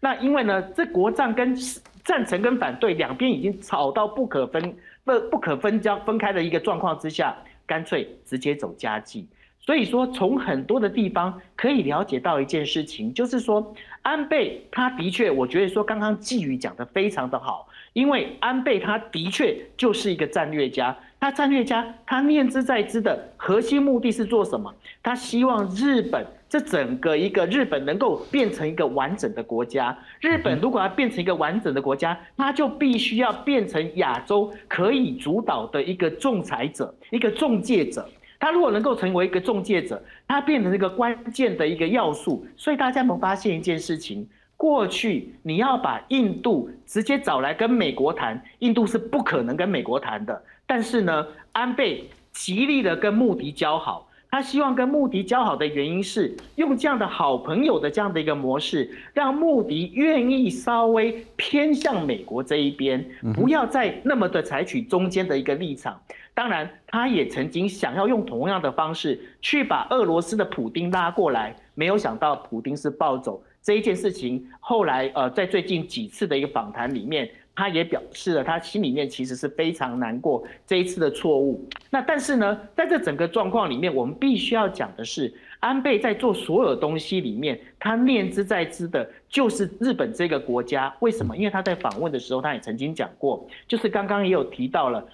[0.00, 1.56] 那因为呢，这国葬跟
[2.04, 9.26] 赞成跟反对两边已经吵到不可分不不可分交分开的一个状况之下，干脆直接走家祭。
[9.66, 24.72] 所以说，从很多的地方可以了解到一件事情，就是说，安倍他的确，我觉得说刚刚季宇讲的非常的好，因为安倍他的确就是一个战略家，他战略家他念之在之的核心目的是做什么？
[25.02, 29.98] 他希望日本这整个一个日本能够变成一个完整的国家。
[30.20, 38.08] 日本如果要变成一个完整的国家，他就必须要变成亚洲可以主导的一个仲裁者，一个中介者。
[38.38, 42.46] 他如果能够成为一个中介者，他变成一个关键的一个要素。
[42.56, 44.26] 所以大家有没有发现一件事情？
[44.56, 50.42] 过去你要把印度直接找来跟美国谈，印度是不可能跟美国谈的。
[50.66, 54.08] 但是呢，安倍极力的跟穆迪交好。
[54.36, 65.98] 他希望跟穆迪交好的原因是，用这样的好朋友的这样的一个模式，让穆迪愿意稍微偏向美国这一边，不要再那么的采取中间的一个立场。
[66.34, 74.46] 当然，他也曾经想要用同样的方式去把俄罗斯的普丁拉过来，没有想到普丁是暴走这一件事情。
[74.60, 81.66] 后来，呃，在最近几次的一个访谈里面，他也表示了他心里面其实是非常难过这一次的错误。
[81.90, 90.94] 那但是呢，在这整个状况里面，我们必须要讲的是，安倍在做所有东西里面，他念之在之的就是日本这个国家。
[91.00, 91.36] 为什么？
[91.36, 95.04] 因为他在访问的时候，他也曾经讲过，就是刚刚也有提到了。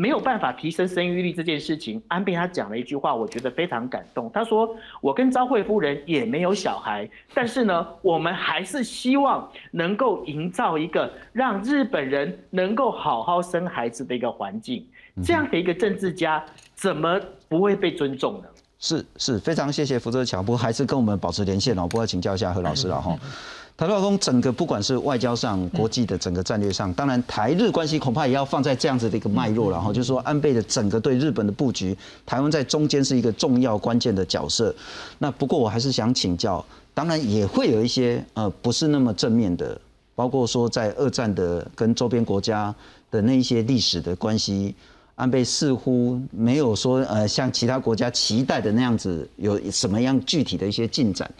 [0.00, 4.30] 没有办法提升生育率这件事情，安倍他讲了一句话，我觉得非常感动。
[4.32, 14.86] 他说：“我跟昭惠夫人也没有小孩，但是呢， 我们还是希望能够营造一个让日本人能够好好生孩子的一个环境。
[15.22, 16.42] 这样的一个政治家，
[16.74, 18.48] 怎么不会被尊重呢？”
[18.82, 23.14] 是是，非常谢谢福泽桥，不过还是跟我们保持连线哦，不过请教一下何老师了哈。
[23.80, 29.90] 台老公整个不管是外交上、国际的整个战略上，当然台日关系恐怕也要放在这样子的一个脉络然后。
[29.90, 34.74] 就是说安倍的整个对日本的布局，台湾在中间是一个重要关键的角色。
[35.16, 36.62] 那不过我还是想请教，
[36.92, 39.80] 当然也会有一些呃不是那么正面的，
[40.14, 42.74] 包括说在二战的跟周边国家
[43.10, 44.74] 的那一些历史的关系，
[45.14, 51.30] 安倍似乎没有说呃像其他国家期待的那样子有什么样具体的一些进展。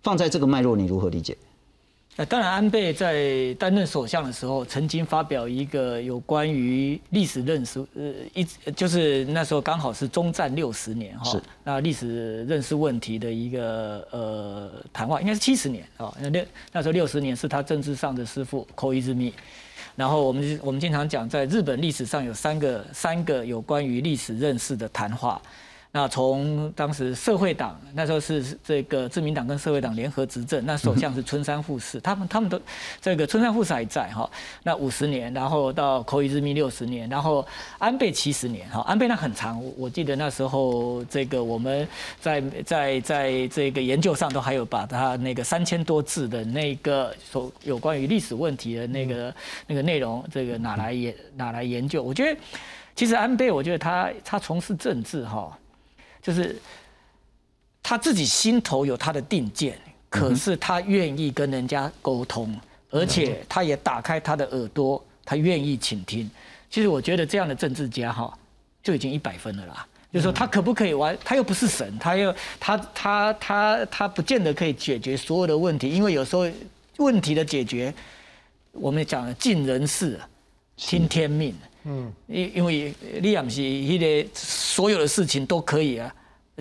[0.00, 1.36] 放在这个脉络，你如何理解？
[2.20, 19.32] 那当然，安倍在担任首相的时候，曾经发表一个有关于历史认识，呃，一就是那时候刚好是中战六十年哈，那历史认识问题的一个呃谈话，应该是七十年啊，那六那时候六十年是他政治上的师傅口一之密，
[19.94, 25.40] 然后我们我们经常讲，在日本历史上有三个三个有关于历史认识的谈话。
[25.98, 32.60] 那从当时社会党那时候是这个自民党跟社会党联合执政，那首相是村山富士，他们他们都
[33.00, 34.30] 这个村山富士还在哈，
[34.62, 37.44] 那五十年，然后到口语之密六十年，然后
[37.78, 41.88] 安倍七十年哈，安倍那很长，我记得那时候这个我们
[42.20, 49.34] 在在在这个研究上都还有把他那个三千多字的那个所有关于历史问题的那个
[49.66, 52.40] 那个内容，这个拿来研拿来研究，我觉得
[52.94, 55.58] 其实安倍，我觉得他他从事政治哈。
[56.28, 56.54] 就是
[57.82, 59.78] 他自己心头有他的定见，
[60.10, 62.54] 可是他愿意跟人家沟通，
[62.90, 66.30] 而且他也打开他的耳朵，他愿意倾听。
[66.68, 68.38] 其实我觉得这样的政治家哈，
[68.82, 69.86] 就已经一百分了啦。
[70.12, 71.16] 就是说他可不可以玩？
[71.24, 76.46] 他又不是神，他又他他他他不见得可以解决所有的问题，因为有时候
[76.98, 77.94] 问题的解决，
[78.72, 80.20] 我们讲尽人事，
[80.76, 81.54] 听天命。
[81.84, 86.14] 嗯，因因为你也不是一个所有的事情都可以啊，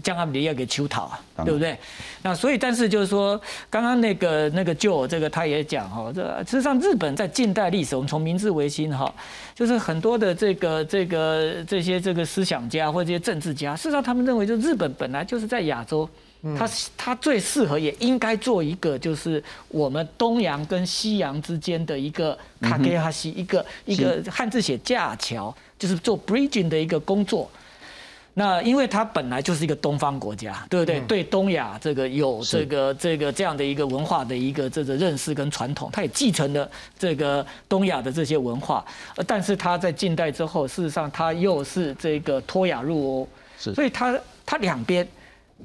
[0.03, 1.77] 将他们的要给求讨啊，对不对？
[2.21, 3.39] 那所以，但是就是说，
[3.69, 9.11] 刚刚那个那个就这个他也讲哈，这事实上日本在近代历史，我们从明治维新哈，
[9.55, 16.07] 就是很多的这个这个这些这个思想家或者这些政治家，事实上他们认为，就日本本来就是在亚洲，
[16.55, 27.49] 他他最适合也应该做一个就是我们东洋跟西洋之间的一个卡给哈西一个一个汉字写架桥，就是做 bridging 的一个工作。
[28.39, 30.99] 那因为它本来就是一个东方国家，对不对？
[31.07, 36.69] 对东亚这个有这个这个这样的一个文化的一个这个认识跟传统，它也继承了
[36.99, 38.85] 这个东亚的这些文化。
[39.15, 43.27] 呃，但是它在近代之后，事实上它又是这个脱亚入欧，
[43.73, 44.15] 所以它
[44.45, 45.07] 它两边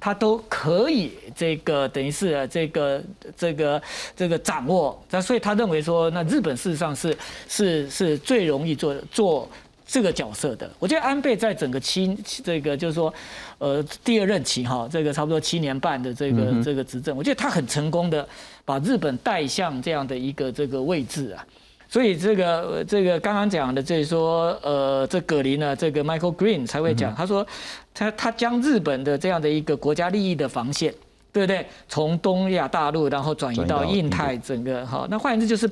[0.00, 3.02] 它都可以这个等于是这个
[3.36, 3.82] 这个
[4.16, 4.98] 这个掌握。
[5.10, 7.14] 那所以他认为说，那日本事实上是
[7.50, 9.46] 是是最容易做做。
[9.86, 13.12] 这个角色的，我觉得安倍在整个七这个就是说，
[13.58, 18.26] 呃，第二任期哈，这个差不多七年半的这个这个执政，我觉得他很成功的
[18.64, 21.44] 把日本带向这样的一个这个位置啊。
[21.88, 27.46] 所以这个这个刚刚讲的，就是说，呃，这葛林呢，这个 Michael Green 才会讲，他说
[27.92, 30.94] 他他将日本的这样的一个国家利益的防线。
[31.32, 31.66] 对不对？
[31.88, 35.06] 从东亚大陆，然后转移到印太，整个哈。
[35.08, 35.68] 那换言之，就是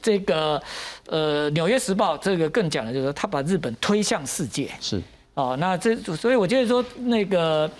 [0.00, 0.60] 这个
[1.06, 4.70] 呃，《纽约时报》这个更讲的就是，他把日本推向世界。
[4.80, 5.02] 是
[5.34, 7.70] 哦，那这所以我觉得说，那个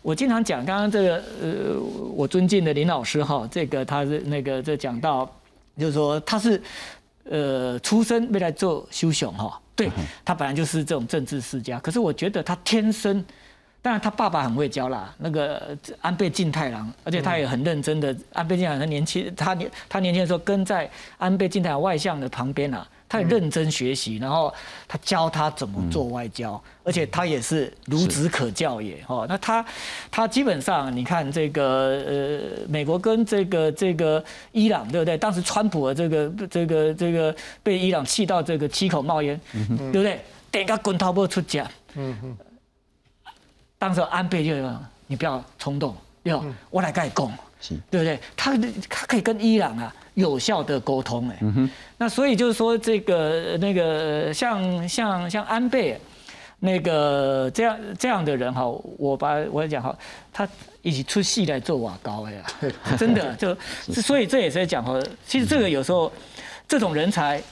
[0.00, 1.78] 我经常讲，刚刚这个呃，
[2.14, 5.30] 我尊敬的林老师哈，这个他是那个这讲到，
[5.78, 6.62] 就是说他是
[7.24, 9.90] 呃，出生未来做修雄哈，对
[10.24, 13.22] 他本来就是这种政治世家，可是我觉得他天生。
[13.82, 18.14] 当然，他爸爸很会教啦，那个安倍晋太郎，而且他也很认真的。
[18.34, 24.52] 安倍晋太郎年轻，他年他年轻的时候跟在安倍晋太郎外相的旁边啊，他也认真学习，然后
[24.86, 29.24] 他教他怎么做外交，而且他也是孺子可教也哦。
[29.26, 29.64] 那他
[30.10, 34.22] 他基本上，你看这个呃，美国跟这个这个
[34.52, 35.16] 伊朗对不对？
[35.16, 40.20] 当时川普的这个这个这个被伊朗气到这个七口冒烟，对不对？
[40.52, 41.66] 点个滚头不出家。
[41.94, 42.36] 嗯哼。
[43.80, 44.54] 当时安倍就
[45.06, 47.32] 你不要冲动，要我来盖供，
[47.90, 48.20] 对不对？
[48.36, 48.54] 他
[48.90, 51.38] 他可以跟伊朗啊有效的沟通哎，
[51.96, 55.98] 那所以就是说这个那个像像像安倍
[56.58, 58.66] 那个这样这样的人哈，
[58.98, 59.96] 我把我讲哈，
[60.30, 60.46] 他
[60.82, 62.44] 一起出戏来做瓦高哎呀，
[62.98, 63.56] 真的就
[64.02, 66.12] 所以这也是在讲哈，其实这个有时候
[66.68, 67.42] 这种人才。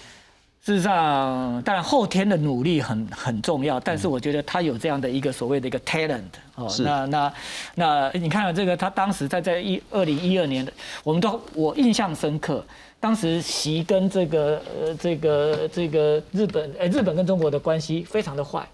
[0.69, 6.21] 事实上，当然后天的努力很很重要，但是我觉得他有这样的一个所谓的一个 talent
[6.57, 7.33] 哦，那那
[7.77, 10.71] 那你看这个，他当时在在一二零一二年的，
[11.03, 12.62] 我们都我印象深刻，
[13.01, 18.69] 当时习跟这个呃这个这个日本呃日本跟中国的关系非常的坏，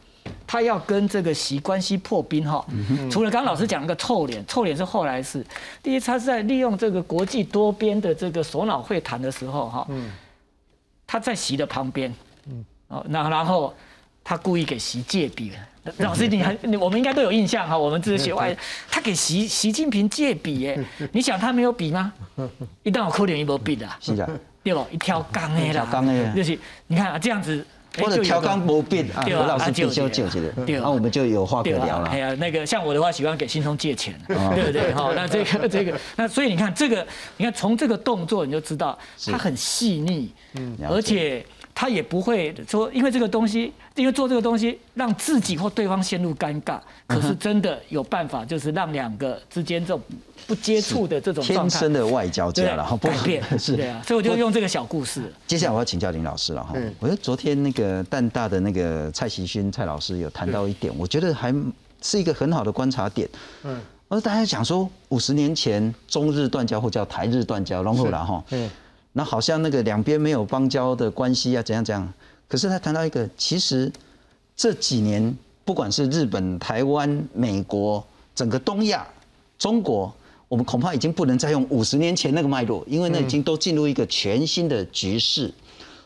[0.48, 2.66] 他要跟这个习关系破冰哈，
[3.08, 5.46] 除了刚老师讲那个臭脸，臭脸是后来是，
[5.80, 9.86] 第一他是在利用这个国际多边的这个首脑会谈的时候哈。
[11.06, 12.12] 他在席的旁边，
[12.48, 13.74] 嗯，哦，那然后
[14.22, 15.52] 他故意给席借笔，
[15.98, 18.56] 老师你还 你我们应该都有印象哈，我们这些外，
[18.90, 22.12] 他给习习近平借笔耶， 你想他没有笔吗？
[22.82, 24.28] 一旦我扣点一波笔的，是啊，
[24.62, 24.86] 对不？
[24.90, 27.64] 一条钢的啦，钢的，就是你看啊，这样子，
[28.02, 32.08] 或者调刚不变啊，何老师比较纠结的，对，那我们就有话可聊了。
[32.08, 34.92] 哎呀，那个像我的话，喜欢给新松借钱，对不对？
[34.92, 40.32] 好，那这个这个，那所以你看这个，你看从这个动作你就知道，他很细腻。
[40.54, 46.78] 嗯，而且他也不会说，因为这个东西，因为做这个东西让自己或对方陷入尴尬。
[47.06, 50.00] 可是真的有办法，就是让两个之间这种
[50.46, 54.00] 不接触的这种天生的外交家了，改变是对啊。
[54.06, 55.32] 所以我就用这个小故事。
[55.46, 56.74] 接下来我要请教林老师了哈。
[57.00, 61.52] 我觉得昨天那个淡大的那个蔡习勋蔡老师有谈到一点，我觉得还
[62.00, 63.28] 是一个很好的观察点。
[63.64, 68.44] 嗯，而大家讲说五十年前中日断交或叫台日断交，然后了哈。
[68.50, 68.70] 嗯。
[69.16, 72.12] 那好像那个两边没有邦交的关系啊，怎样怎样？
[72.48, 73.90] 可是他谈到一个，其实
[74.56, 75.34] 这几年
[75.64, 78.04] 不管是日本、台湾、美国，
[78.34, 79.06] 整个东亚、
[79.56, 80.12] 中国，
[80.48, 85.50] 我们恐怕已经不能再用五十年前那个脉络，因为那已经都进入一个全新的局势。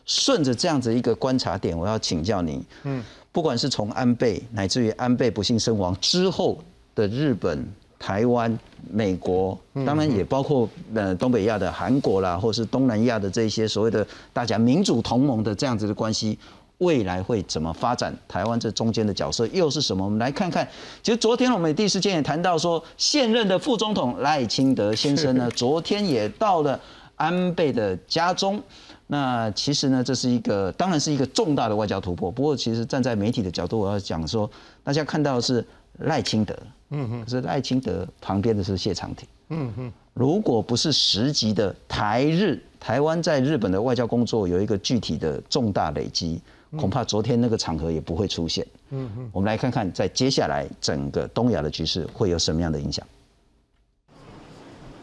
[0.05, 3.03] 顺着这样子一个观察点，我要请教你，嗯，
[3.33, 6.59] 不管是从安倍，乃至于安倍不幸身亡之后
[6.95, 7.67] 的日本。
[7.99, 8.57] 台湾、
[8.91, 16.39] 美国，当然也包括呃东北亚的韩国啦，或是东南亚的这些所谓的大家民主同盟的这样子的关系，
[16.79, 18.17] 未来会怎么发展？
[18.29, 20.05] 台湾这中间的角色又是什么？
[20.05, 20.67] 我们来看看。
[21.03, 26.79] 其实昨天我们第一时间也谈到说，现任的副总统赖清德先生呢，昨天也到了
[27.17, 28.63] 安倍的家中。
[29.09, 32.31] 那其实呢，这是一个当然是一个重大的外交突破。
[32.31, 34.49] 不过，其实站在媒体的角度，我要讲说，
[34.85, 35.67] 大家看到的是
[36.01, 36.55] 赖清德。
[36.91, 37.25] 嗯哼。
[37.25, 39.29] 可是赖清德旁边的是谢长廷。
[39.51, 39.93] 嗯哼。
[40.15, 46.41] 如果不是十级的台日，台湾在日本的外交工作有一个具体的重大累积，
[46.77, 48.67] 恐怕昨天那个场合也不会出现。
[48.91, 49.31] 嗯哼。
[49.33, 53.07] 我们来看看，在接下来整个东亚的局势会有什么样的影响。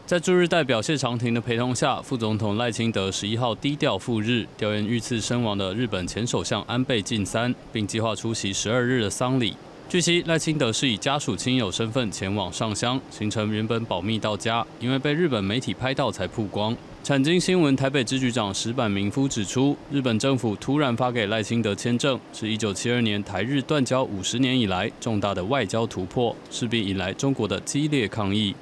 [0.04, 9.56] 在驻日代表谢长廷的陪同下，副总统赖清德十一号低调赴日，调研遇刺身亡的日本前首相安倍晋三，并计划出席十二日的丧礼。
[9.88, 16.76] 据悉，赖清德是以家属亲友身份前往上香，行程原本保密到家，因为被日本媒体拍到才曝光。
[17.04, 28.56] 产经新闻台北支局长石坂明夫指出，日本政府突然发给赖清德签证，是一九七二年台日断交五十年以来重大的外交突破，势必引来中国的激烈抗议。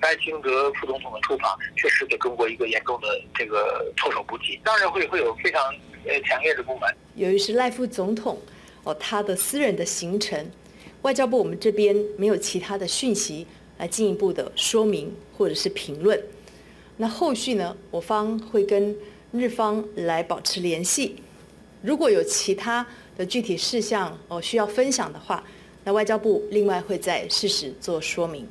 [0.00, 5.60] 赖清德副总统的出访，确实给中国一个严重的这个措手不及，当然会会有非常
[6.06, 6.94] 呃强烈的不满。
[7.16, 8.38] 由于是赖副总统
[8.84, 10.50] 哦，他的私人的行程，
[11.02, 13.46] 外交部我们这边没有其他的讯息
[13.78, 16.20] 来进一步的说明或者是评论。
[16.96, 18.96] 那后续呢，我方会跟
[19.32, 21.16] 日方来保持联系，
[21.82, 25.44] 如果有其他的具体事项哦需要分享的话，
[25.84, 28.46] 那外交部另外会在适时做说明。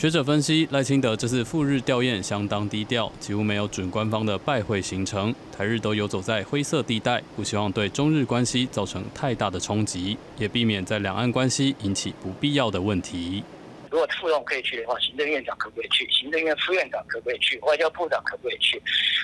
[0.00, 13.44] 学者分析，赖清德这次赴日吊唁相当低调，几乎没有准官方的拜会行程，台日都游走在灰色地带，不希望对中日关系造成太大的冲击，也避免在两岸关系引起不必要的问题。
[13.90, 16.08] 如果副总可以去的话，行政院长可不可以去？
[16.10, 17.58] 行政院副院长可不可以去？
[17.60, 18.80] 外交部长可不可以去？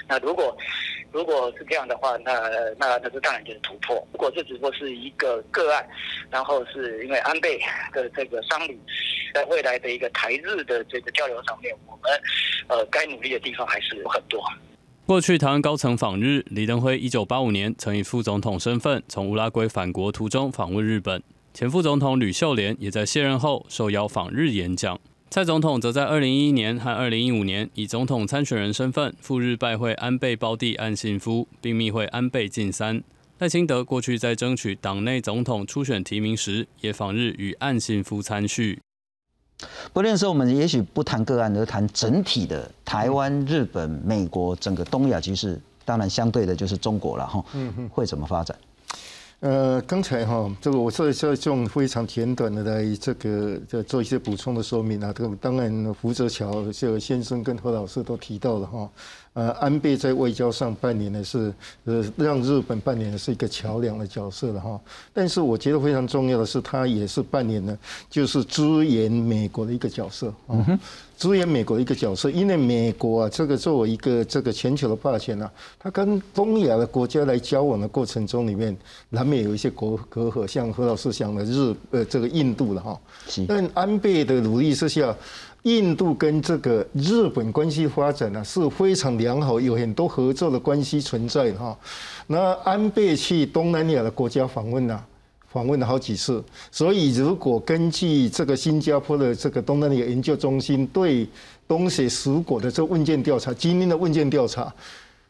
[0.08, 0.56] 那如果
[1.12, 2.32] 如果是这样的话，那
[2.78, 4.04] 那那是当然就是突破。
[4.12, 5.88] 如果这只不过是一个个案，
[6.30, 7.60] 然后是因为安倍
[7.92, 8.78] 的这个商旅，
[9.32, 12.12] 在未来的一个台日的这个交流上面，我们
[12.66, 14.42] 呃该努力的地方还是有很多。
[15.06, 21.22] 过去台湾高层访日，李登辉一九八五年曾以副总统身份从乌拉圭返国途中访问日本。
[21.56, 25.00] 前副总统吕秀莲也在卸任后受邀访日演讲。
[25.30, 33.02] 蔡总统则在二零一一年和二零一五年以总统参选人身份赴日拜会安倍胞弟岸信夫，并密会安倍晋三。
[33.38, 38.78] 赖清德过去在争取党内总统初选提名时，也访日与岸信夫参叙。
[39.94, 47.42] 不论是我们也许不谈个案，而谈整体的台湾、日本、美国整个东亚局势，当然相对的就是中国了哈。
[47.54, 48.54] 嗯嗯，会怎么发展？
[49.40, 55.12] 呃，刚才哈，这个我在这种非常简短的来这个在做一些补充的说明啊。
[55.12, 58.90] 这个当然，胡泽桥这个先生跟何老师都提到了哈。
[59.36, 61.52] 呃，安倍在外交上扮演的是
[61.84, 64.80] 呃让日本扮演的是一个桥梁的角色了哈。
[65.12, 67.76] 但是我觉得非常重要的是，他也是扮演了
[68.08, 70.80] 就是支援美国的一个角色啊。
[71.18, 78.76] 支援美国的一个角色，因为美国啊，这个作为一个这个全球的霸权啊，他跟东亚的国家来交往的过程中里面，
[79.08, 83.00] 难免有一些隔隔阂，像何老师讲的日呃这个印度了哈。
[83.48, 85.16] 但安倍的努力之下，
[85.66, 91.76] 印度跟这个日本关系发展呢是非常良好，有很多合作的关系存在哈。
[92.28, 95.04] 那安倍去东南亚的国家访问呢？
[95.48, 101.26] 访问了好几次，所以如果根据这个新加坡的这个东南亚研究中心对
[101.66, 104.72] 东协十国的这问卷调查，今天的问卷调查，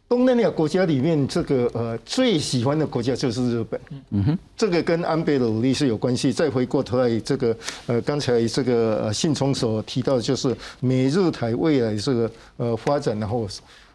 [0.08, 3.80] 东南亚国家里面这个呃最喜欢的国家就是日本。
[4.10, 6.32] 嗯哼，这个跟安倍的努力是有关系。
[6.32, 13.48] 再回过头来，这个呃刚才这个信聪所提到的就是美日台未来这个呃发展，然后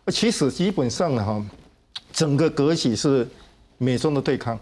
[0.07, 1.45] 其实基本上哈，
[2.11, 3.25] 整个格局是
[3.77, 4.59] 美中的对抗。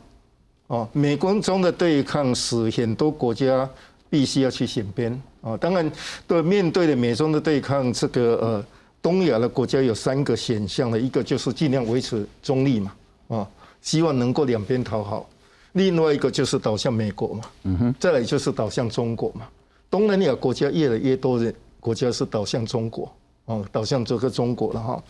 [0.67, 3.67] 哦，美国中的对抗使很多国家
[4.07, 5.57] 必须要去选边哦。
[5.57, 5.91] 当然，
[6.27, 8.65] 对面对的美中的对抗，这个呃，
[9.01, 12.93] 东亚的国家有三个选项的，一个就是尽量维持中立嘛，
[13.29, 13.47] 啊，
[13.81, 15.25] 希望能够两边讨好；
[15.73, 19.47] 另外一个就是倒向美国嘛，嗯哼，再来就是倒向中国嘛。
[19.89, 23.11] 东南亚国家越来越多的国家是倒向中国，
[23.45, 25.03] 哦，倒向这个中国了哈。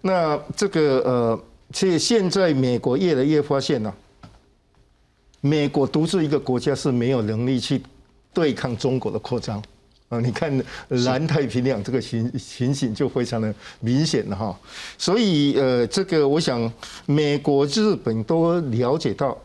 [0.00, 1.40] 那这个呃，
[1.72, 3.94] 其实现在美国越来越发现了。
[5.44, 7.82] 美国独自一个国家是没有能力去
[8.32, 9.60] 对抗中国的扩张
[10.12, 10.20] 啊！
[10.20, 14.54] 你看南太平洋这个情情形就非常的明显了哈。
[14.98, 16.70] 所以呃，这个我想
[17.06, 19.36] 美国、日本都了解到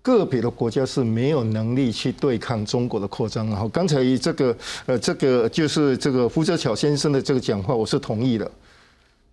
[0.00, 3.46] 个别的国家是没有能力去对抗中国的扩张。
[3.50, 4.56] 然后刚才这个
[4.86, 8.50] 呃，这个就是这个福泽巧先生的这个讲话，我是同意的。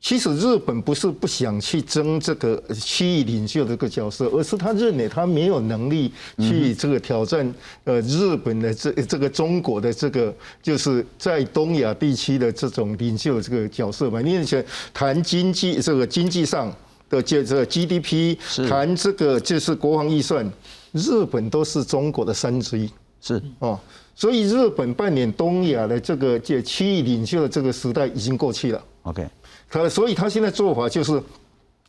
[0.01, 14.19] 其实日本不是不想去争这个区域领袖这个角色，而是他认为他没有能力去这个挑战呃日本的这这个中国的这个就是在东亚地区的这种领袖这个角色嘛。
[14.19, 16.75] 你想谈经济这个经济上
[17.07, 18.35] 的这这 GDP，
[18.67, 20.51] 谈这个就是国防预算，
[20.93, 22.89] 日本都是中国的三之一。
[23.21, 23.79] 是哦，
[24.15, 28.83] 所以日本扮演东亚的这个这区域领袖的这个时代已经过去了。
[29.03, 29.27] OK，
[29.71, 31.21] 他所以他现在做法就是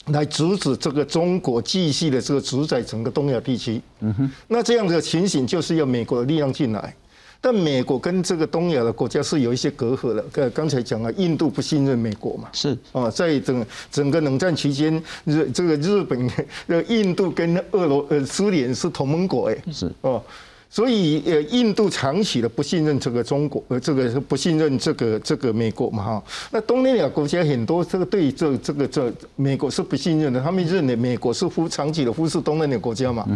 [0.07, 3.83] 来阻止这个中国继续的这个主宰整个东亚地区。
[4.01, 6.95] 嗯哼，那这样的情形就是要美国的力量进来。
[7.45, 10.24] 但美国跟这个东亚的国家是有一些隔阂的。
[10.30, 16.30] 刚刚才讲了，印度不信任美国嘛，是啊，在整整个冷战期间，日这个日本、
[16.68, 20.22] 呃印度跟俄罗呃苏联是同盟国，哎，是哦。
[20.75, 26.25] 所以，呃，印度长期的不信任这个中国，呃，这个不信任这个这个美国嘛，哈。
[26.51, 33.29] 那东南亚国家很多这个对这这个这美国是不信任的，他们认为美国是忽长期的忽视东南亚国家嘛，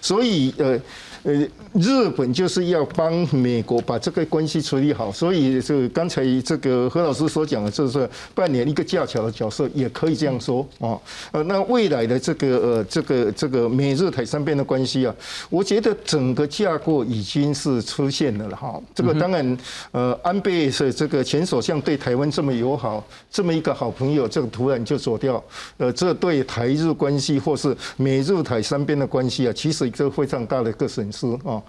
[0.00, 0.80] 所以，呃。
[1.24, 1.32] 呃，
[1.72, 11.00] 日本就是要帮美国把这个关系处理好，所以就刚才这个何老师所讲的，就是扮演一个架桥的角色，也可以这样说啊。
[11.32, 15.14] 呃，那未来的这个呃这个这个美日台三边的关系啊，
[15.48, 18.78] 我觉得整个架构已经是出现了了哈。
[18.94, 19.58] 这个当然，
[19.92, 25.42] 呃，安倍是这个前首相对台湾这么友好，这么一个好朋友，这个突然就走掉，
[25.78, 31.20] 呃，这对台日关系或是美日台三边的关系啊，其实一个非常大的一个损失。
[31.20, 31.62] 是啊，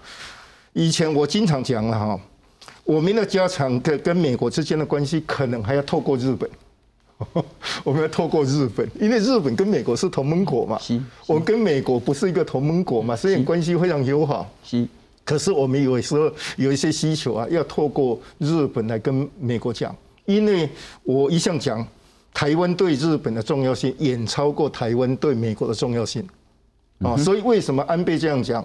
[0.72, 2.20] 以前我经常讲了哈，
[2.84, 6.50] 我们的家常跟跟美国之间的关系可能还要透过日本，
[7.82, 10.78] 我们要透过日本，因为日本跟美国是同盟国嘛，
[11.26, 14.86] 我们跟美国不是一个同盟国嘛，所以关系非常友好，是，
[15.24, 20.68] 可是我们有时候有一些需求啊，要透过日本来跟美国讲，因为
[21.04, 21.86] 我一向讲，
[22.34, 26.22] 台湾对日本的重要性远超过台湾对美国的重要性，
[27.00, 28.62] 啊，所以为什么安倍这样讲？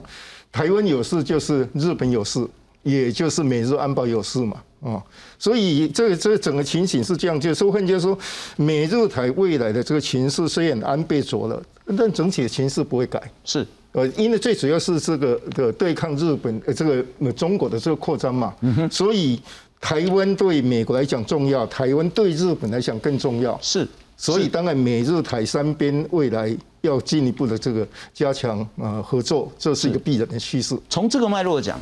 [0.51, 2.45] 台湾有事就是日本有事，
[2.83, 5.01] 也就是美日安保有事嘛，啊，
[5.39, 8.17] 所以这这整个情形是这样，就是换句话说，
[8.57, 11.61] 美日台未来的这个情势虽然安倍做了，
[11.97, 18.53] 但整体的情势不会改，是，呃，因为最主要是这个的对抗日本呃这个中国的这个扩张嘛，
[18.91, 19.39] 所以
[19.79, 23.87] 台湾对美国来讲重要，台湾对日本来讲更重要，是，
[24.17, 26.57] 所以当然美日台三边未来。
[26.81, 30.75] 要进一步的这个加强啊合作，这是一个必然的趋势。
[30.89, 31.79] 从这个脉络讲，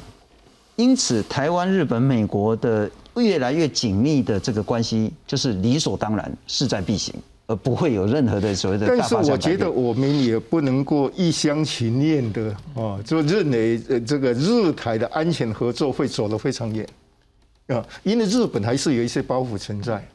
[0.76, 7.16] 因此台湾、日本、美国的越来越紧密的这个关系，就是理所当然、势在必行，
[7.48, 8.88] 而不会有任何的所谓的。
[8.88, 16.86] 但是我觉得我们也不能够一厢情愿的啊，就认为呃这个日台的安全合作会走得非常远
[17.68, 20.06] 啊，因为日本还是有一些包袱存在。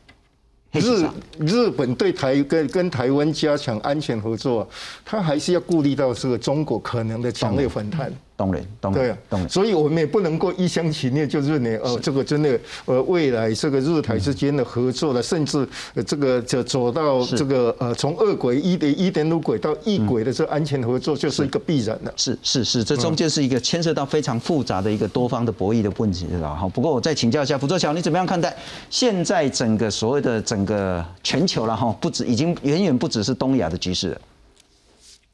[0.81, 1.07] 日
[1.39, 4.69] 日本对台跟跟台湾加强安全合作，
[5.05, 8.13] 他还是要顾虑到这个中国可能的强烈反弹。
[8.37, 9.49] 当然，当然，对啊，当然。
[9.49, 15.67] 所以我们也不能够一厢情愿就认为，哦，这个真的，呃，未来这个日台之间的合作了，甚至
[16.05, 22.13] 这个就走到这个呃，从二轨一点一点五轨到一轨的这安全合作，就是一个必然的。
[22.17, 26.69] 是是是，这中间是一个牵涉到非常复杂的一个多方的博弈的问题了哈。
[26.69, 28.55] 不过我再请教一下福州桥，你怎么样看待
[28.91, 31.95] 现在整个所谓的整个全球了哈？
[32.01, 34.21] 不止已经远远不只是东亚的局势了。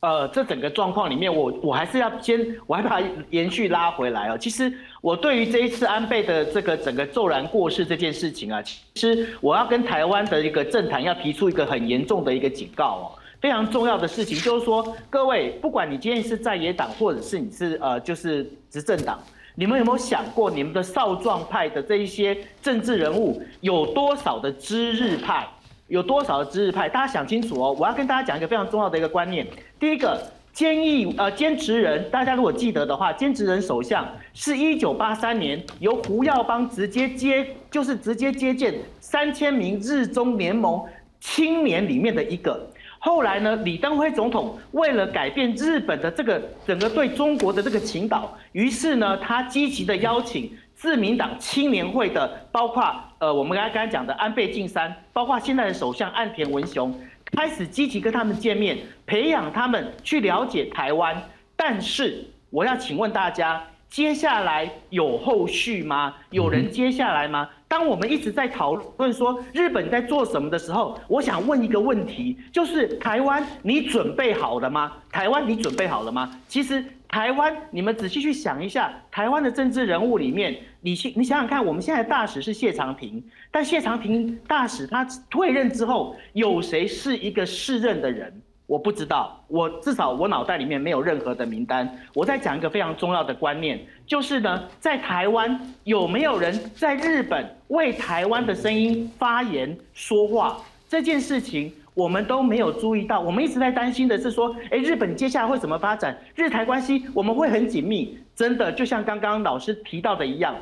[0.00, 4.38] 呃，这整个状况里面，我我还是要先，我还把它延续拉回来哦。
[4.38, 4.72] 其实
[5.02, 13.12] 我对于这一次安倍的这个整个骤然过世这件事情啊，其实我要跟台湾的一个政坛要提出一个很严重的一个警告哦。
[13.42, 19.18] 非常重要的事情就是说，各位，不管你今天是在野党，或者是你是呃就是执政党，
[19.54, 25.46] 你们有没有想过，你们的少壮派的这一些政治人物有多少的知日派？
[25.90, 26.88] 有多少的知日派？
[26.88, 27.76] 大家想清楚哦！
[27.76, 29.44] 我要跟大家讲一个非常重要的一个观念。
[29.76, 30.22] 第一个，
[30.52, 40.80] 坚毅呃坚持人，大家如果记得的话，坚持人首相是一九八三年由胡耀邦直接接，就是直接接见三千名日中联盟
[41.18, 42.64] 青年里面的一个。
[43.00, 50.52] 后来呢，李登辉总统为了改变日本的这个整个对中国的这个情导，于是呢，他积极的邀请。
[50.80, 52.82] 自民党青年会的，包括
[53.18, 56.98] 呃，我们刚才刚才讲的安倍晋三，包括现在的首相岸田文雄，
[57.36, 61.22] 开始积极跟他们见面，培养他们去了解台湾。
[61.54, 66.14] 但是我要请问大家，接下来有后续吗？
[66.30, 67.46] 有人接下来吗？
[67.68, 74.90] 当我们一直在讨论说日本在做什么的时候，我想问一个问题，就是台湾，你准备好了吗？
[75.12, 76.40] 台湾，你准备好了吗？
[76.48, 76.82] 其实。
[77.10, 88.32] 台湾，你们仔细去想一下，台湾的政治人物里面，你去你想想看，我们现在大使是谢长廷，但谢长廷大使他退任之后，有谁是一个适任的人？
[88.68, 91.92] 我不知道，我至少我脑袋里面没有任何的名单。
[92.14, 100.56] 我在讲一个非常重要的观念，就是呢，在台湾有没有人在日本为台湾的声音发言说话
[100.88, 101.72] 这件事情？
[101.94, 106.16] 我们都没有注意到，我们一直在担心的是说，哎，日本接下来会怎么发展？
[106.34, 110.56] 日台关系我们会很紧密，真的就像刚刚老师提到的一样，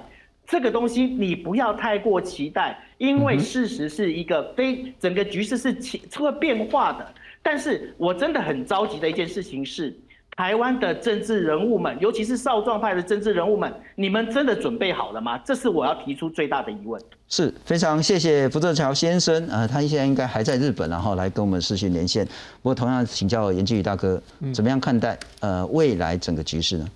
[0.46, 7.14] 这个东西你不要太过期待，因为事实是一个非整个局势是起出了变化的。
[7.42, 9.96] 但是我真的很着急的一件事情是。
[10.38, 15.36] 台湾的政治人物们，尤其是少壮派的政治人物们，你们真的准备好了吗？
[15.38, 17.02] 这是我要提出最大的疑问。
[17.28, 22.24] 是非常谢谢福泽桥先生，呃，他现在应该还在日本，然后来跟我们视讯连线。
[22.24, 24.22] 不过同样请教严继宇大哥，
[24.54, 26.88] 怎么样看待呃未来整个局势呢？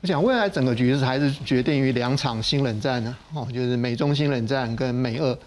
[0.00, 5.38] 我想未来整个局势还是决定于两场新冷战呢，哦，就是美中新冷战跟美俄，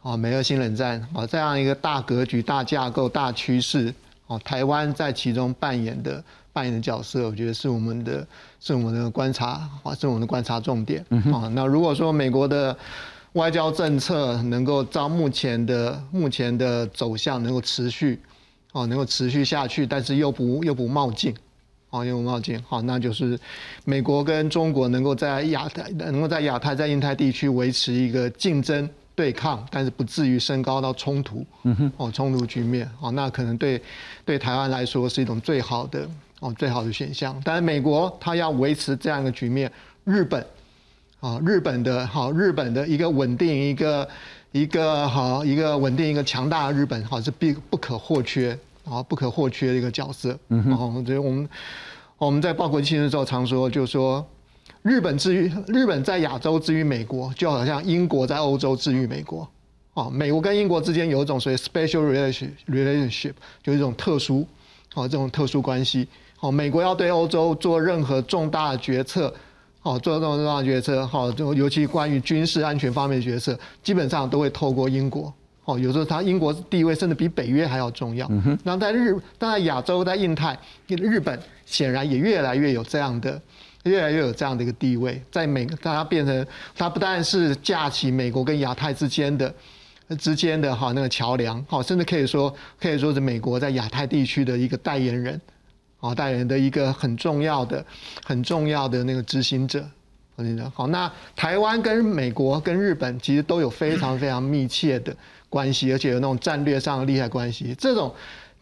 [0.00, 3.92] 哦，美俄新冷战，哦，这样一个大格局、大架构、大趋势，
[4.26, 6.24] 哦，台湾在其中扮演的。
[6.52, 8.26] 扮演的角色，我觉得是我们的，
[8.60, 11.50] 是我们的观察啊，是我们的观察重点啊。
[11.54, 12.76] 那如果说美国的
[13.32, 18.20] 外交政策能够照目前的目前的走向能够持续，
[18.72, 21.34] 哦，能够持续下去，但是又不又不冒进，
[21.90, 23.38] 哦，又不冒进，好，那就是
[23.84, 28.88] 美国跟中国能够在亚太，能够在亚太在印太地区维持一个竞争。
[29.14, 33.80] 对抗，但是不至于升高到冲突，嗯哼哦，冲突局面，哦，那可能对
[34.24, 36.08] 对台湾来说是一种最好的
[36.42, 37.40] 哦最好的选项。
[37.44, 39.72] 但是美国它要维持这样一个局面，
[40.04, 40.44] 日本，
[41.20, 44.08] 啊，日本的好，日本的一个稳定，一个
[44.50, 50.38] 一个好，一个稳定，一个强大的日本，好是必不可或缺，啊，不可或缺的一个角色。
[50.48, 51.48] 嗯哼，所以我们
[52.18, 54.26] 我们在报国际新闻的时候常说，就说。
[54.82, 59.48] 日本治愈日本在亚洲治愈美国，就好像英国在欧洲治愈美国，
[59.94, 62.00] 啊，美国跟英国之间有一种所谓 special
[62.66, 63.32] relationship
[63.62, 64.44] 就一种特殊，
[64.94, 66.08] 啊，这种特殊关系，
[66.42, 69.32] 哦，美国要对欧洲做任何重大的决策，
[69.82, 75.32] 哦，做这种重大决策，好，就尤其关于军事安全方面的决策，基本上都会透过英国，
[75.64, 78.28] 哦，有时候它英国地位甚至比北约还要重要。
[78.64, 83.40] 那在日，在亚洲，在印太，日本显然也越来越有这样的。
[83.84, 89.52] 越来越有这样的一个地位，在美，它变成它不但是架起美国跟亚太之间的
[90.16, 95.40] 之间的哈那个桥梁，好，甚至可以说可以说是美国在亚太地区的一个代言人，
[96.02, 97.82] 啊，代言人的一个很重要的
[98.22, 99.82] 很重要的那个执行者。
[100.74, 105.16] 好，那台湾跟美国跟日本其实都有非常非常密切的
[105.48, 107.74] 关系，而且有那种战略上的利害关系。
[107.78, 108.12] 这种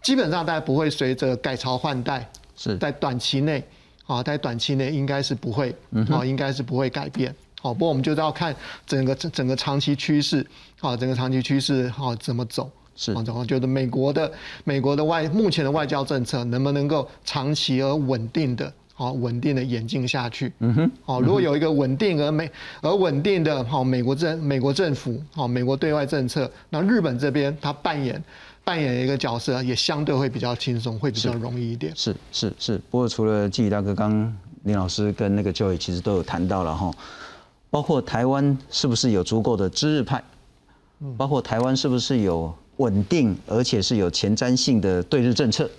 [0.02, 3.64] 基本上大家不会随着改朝换代，是在短期内。
[4.06, 5.72] 啊，在短期内应该是不会，
[6.10, 7.32] 啊，应该是不会改变。
[7.62, 8.52] 好，不过我们就是要看
[8.84, 10.44] 整个整个长期趋势，
[10.80, 12.68] 啊，整个长期趋势，好怎么走？
[13.00, 14.30] 是，然后觉得美国的
[14.64, 20.52] 美国的外目前的外交政策能不能够长期而稳定的，好稳定的演进下去？
[20.58, 22.50] 嗯哼，好，如果有一个稳定而美
[22.82, 28.22] 而稳定的，好美国政美国政府，好美国对外政策，那日本这边它扮演。
[28.62, 31.92] 扮演一个角色也相对会比较轻松，会比较容易一点。
[31.96, 34.32] 是是是，不过除了季宇大哥，刚
[34.64, 36.90] 林老师跟那个 Joy 其实都有谈到了哈，
[37.70, 40.22] 包括台湾是不是有足够的知日派，
[41.16, 45.70] 包括台湾是不是有稳定而且是有前瞻性的对日政策，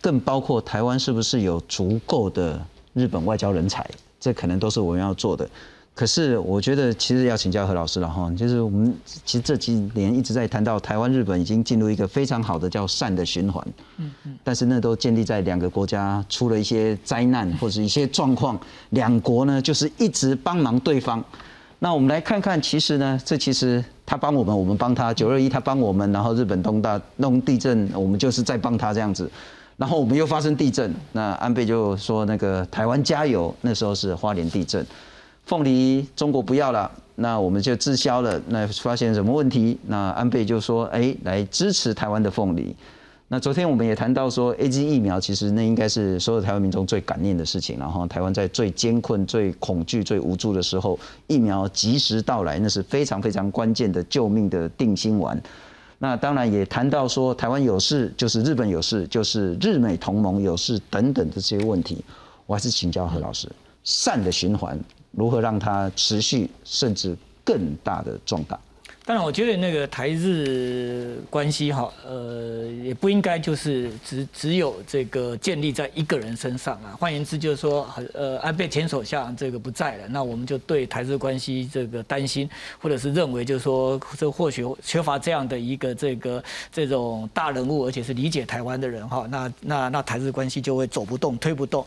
[0.00, 2.60] 更包括台湾是不是有足够的
[2.94, 3.88] 日本外交人才，
[4.18, 5.48] 这可能都是我们要做的。
[5.92, 13.62] 可是我觉得，其实要请教何老师了哈，就是我们其实这几年一直在谈到台湾、日本已经进入一个非常好的叫善的循环，
[13.98, 18.58] 嗯嗯，但是那都建立在两个国家出了一些灾难或者一些状况，
[18.90, 21.22] 两国呢就是一直帮忙对方。
[21.80, 29.30] 那我们来看看，其实呢，这其实他帮我们，我们帮他；九二一他帮我们，然后日本东大弄地震，我们就是在帮他这样子。
[29.76, 34.84] 然后我们又发生地震，那安倍就说那个台湾加油，那时候是花莲地震。
[35.46, 38.42] 凤梨中国不要了，那我们就滞销了。
[38.48, 39.78] 那发现什么问题？
[39.86, 42.74] 那安倍就说：“哎，来支持台湾的凤梨。”
[43.32, 47.78] 那昨天我们也谈到说，A G 疫苗其实那应该是所有台湾民众最感念的事情。
[47.78, 55.40] 然后台湾在最艰困、最恐惧、最无助的时候，疫苗及时到来，那是非常非常关键的救命的定心丸。
[56.00, 62.04] 那当然也谈到说，台湾有事就是日本有事，就是日美同盟有事等等的这些问题。
[62.46, 63.48] 我还是请教何老师，
[63.84, 64.76] 善的循环。
[65.12, 68.58] 如何让它持续，甚至更大的壮大？
[69.10, 76.94] 当然，我觉得那个台日关系哈，呃，也不应该就是只只有这个建立在一个人身上啊。
[76.96, 77.84] 换言之，就是说，
[78.14, 82.48] 呃，安倍前首相这个不在了，那我们就对台日关系这个担心，
[82.80, 86.40] 或者是认为就是说，这或许缺乏这样的一个这个
[86.70, 89.26] 这种大人物，而且是理解台湾的人哈。
[89.28, 91.84] 那那那台日关系就会走不动、推不动。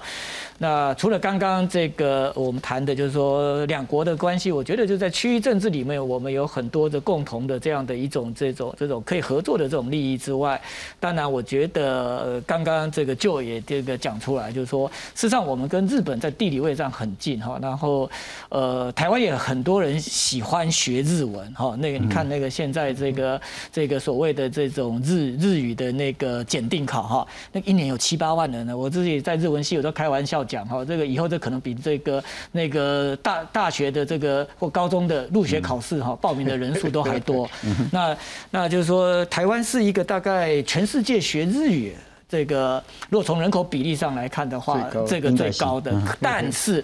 [0.58, 7.13] 那除了刚刚这个我们谈的，就是说两国的关系，我觉得就在区域政治里面，我们有很多的共。
[7.14, 10.60] 共同的这样的一种这种这种可以合作的这种利益之外，
[11.00, 18.10] 当然我觉得刚刚这个就也这个讲出来，就是说，事实上我们跟日本在地理位置上很近哈，然后
[18.50, 23.40] 呃台湾也很多人喜欢学日文哈，那个你看那个现在这个
[23.72, 37.50] 这个所谓的这种日日语的那个检定考哈，那一年有七八万人呢，我自己在日文系我都开玩笑讲哈，这个以后这可能比这个那个大大学的这个或高中的入学考试哈报名的人数都还多，
[37.92, 38.16] 那
[38.52, 41.94] 那就是说台湾是一个大概全世界学日语。
[42.30, 46.84] 这个，如果从人口比例上来看的话，这个最高的，但是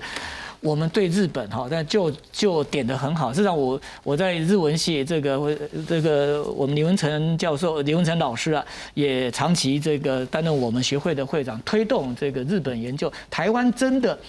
[0.59, 3.29] 我们对日本哈，但就就点的很好。
[3.31, 5.57] 事实际上，我我在日文系这个
[5.87, 13.11] 这个我们李文成教授、李文成老师啊，也长期这个担任我们学会的会长，推动这个日本研究。
[13.31, 14.19] 台湾真的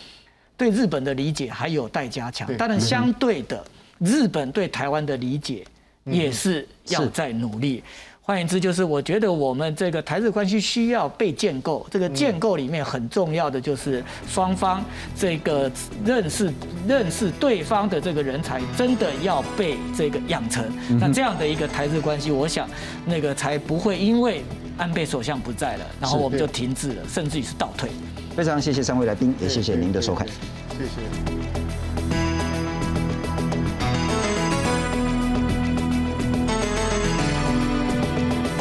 [0.57, 3.63] 对日本的理解还有待加强，当然相对的，
[3.99, 5.67] 日本对台湾的理解
[6.05, 7.83] 也是要在努力。
[8.23, 11.85] 换言之，就是我觉得我们这个台日关系需要被建构。
[11.91, 14.85] 这个建构里面很重要的就是双方
[15.17, 15.69] 这个
[16.05, 16.53] 认识
[16.87, 20.65] 认识对方的这个人才，真的要被这个养成。
[21.01, 22.69] 那这样的一个台日关系，我想
[23.05, 24.45] 那个才不会因为
[24.77, 27.91] 安倍首相不在了，然后我们就停滞了，甚至于是倒退。
[28.37, 30.25] 非常谢谢三位来宾，也谢谢您的收看。
[30.79, 31.70] 谢谢。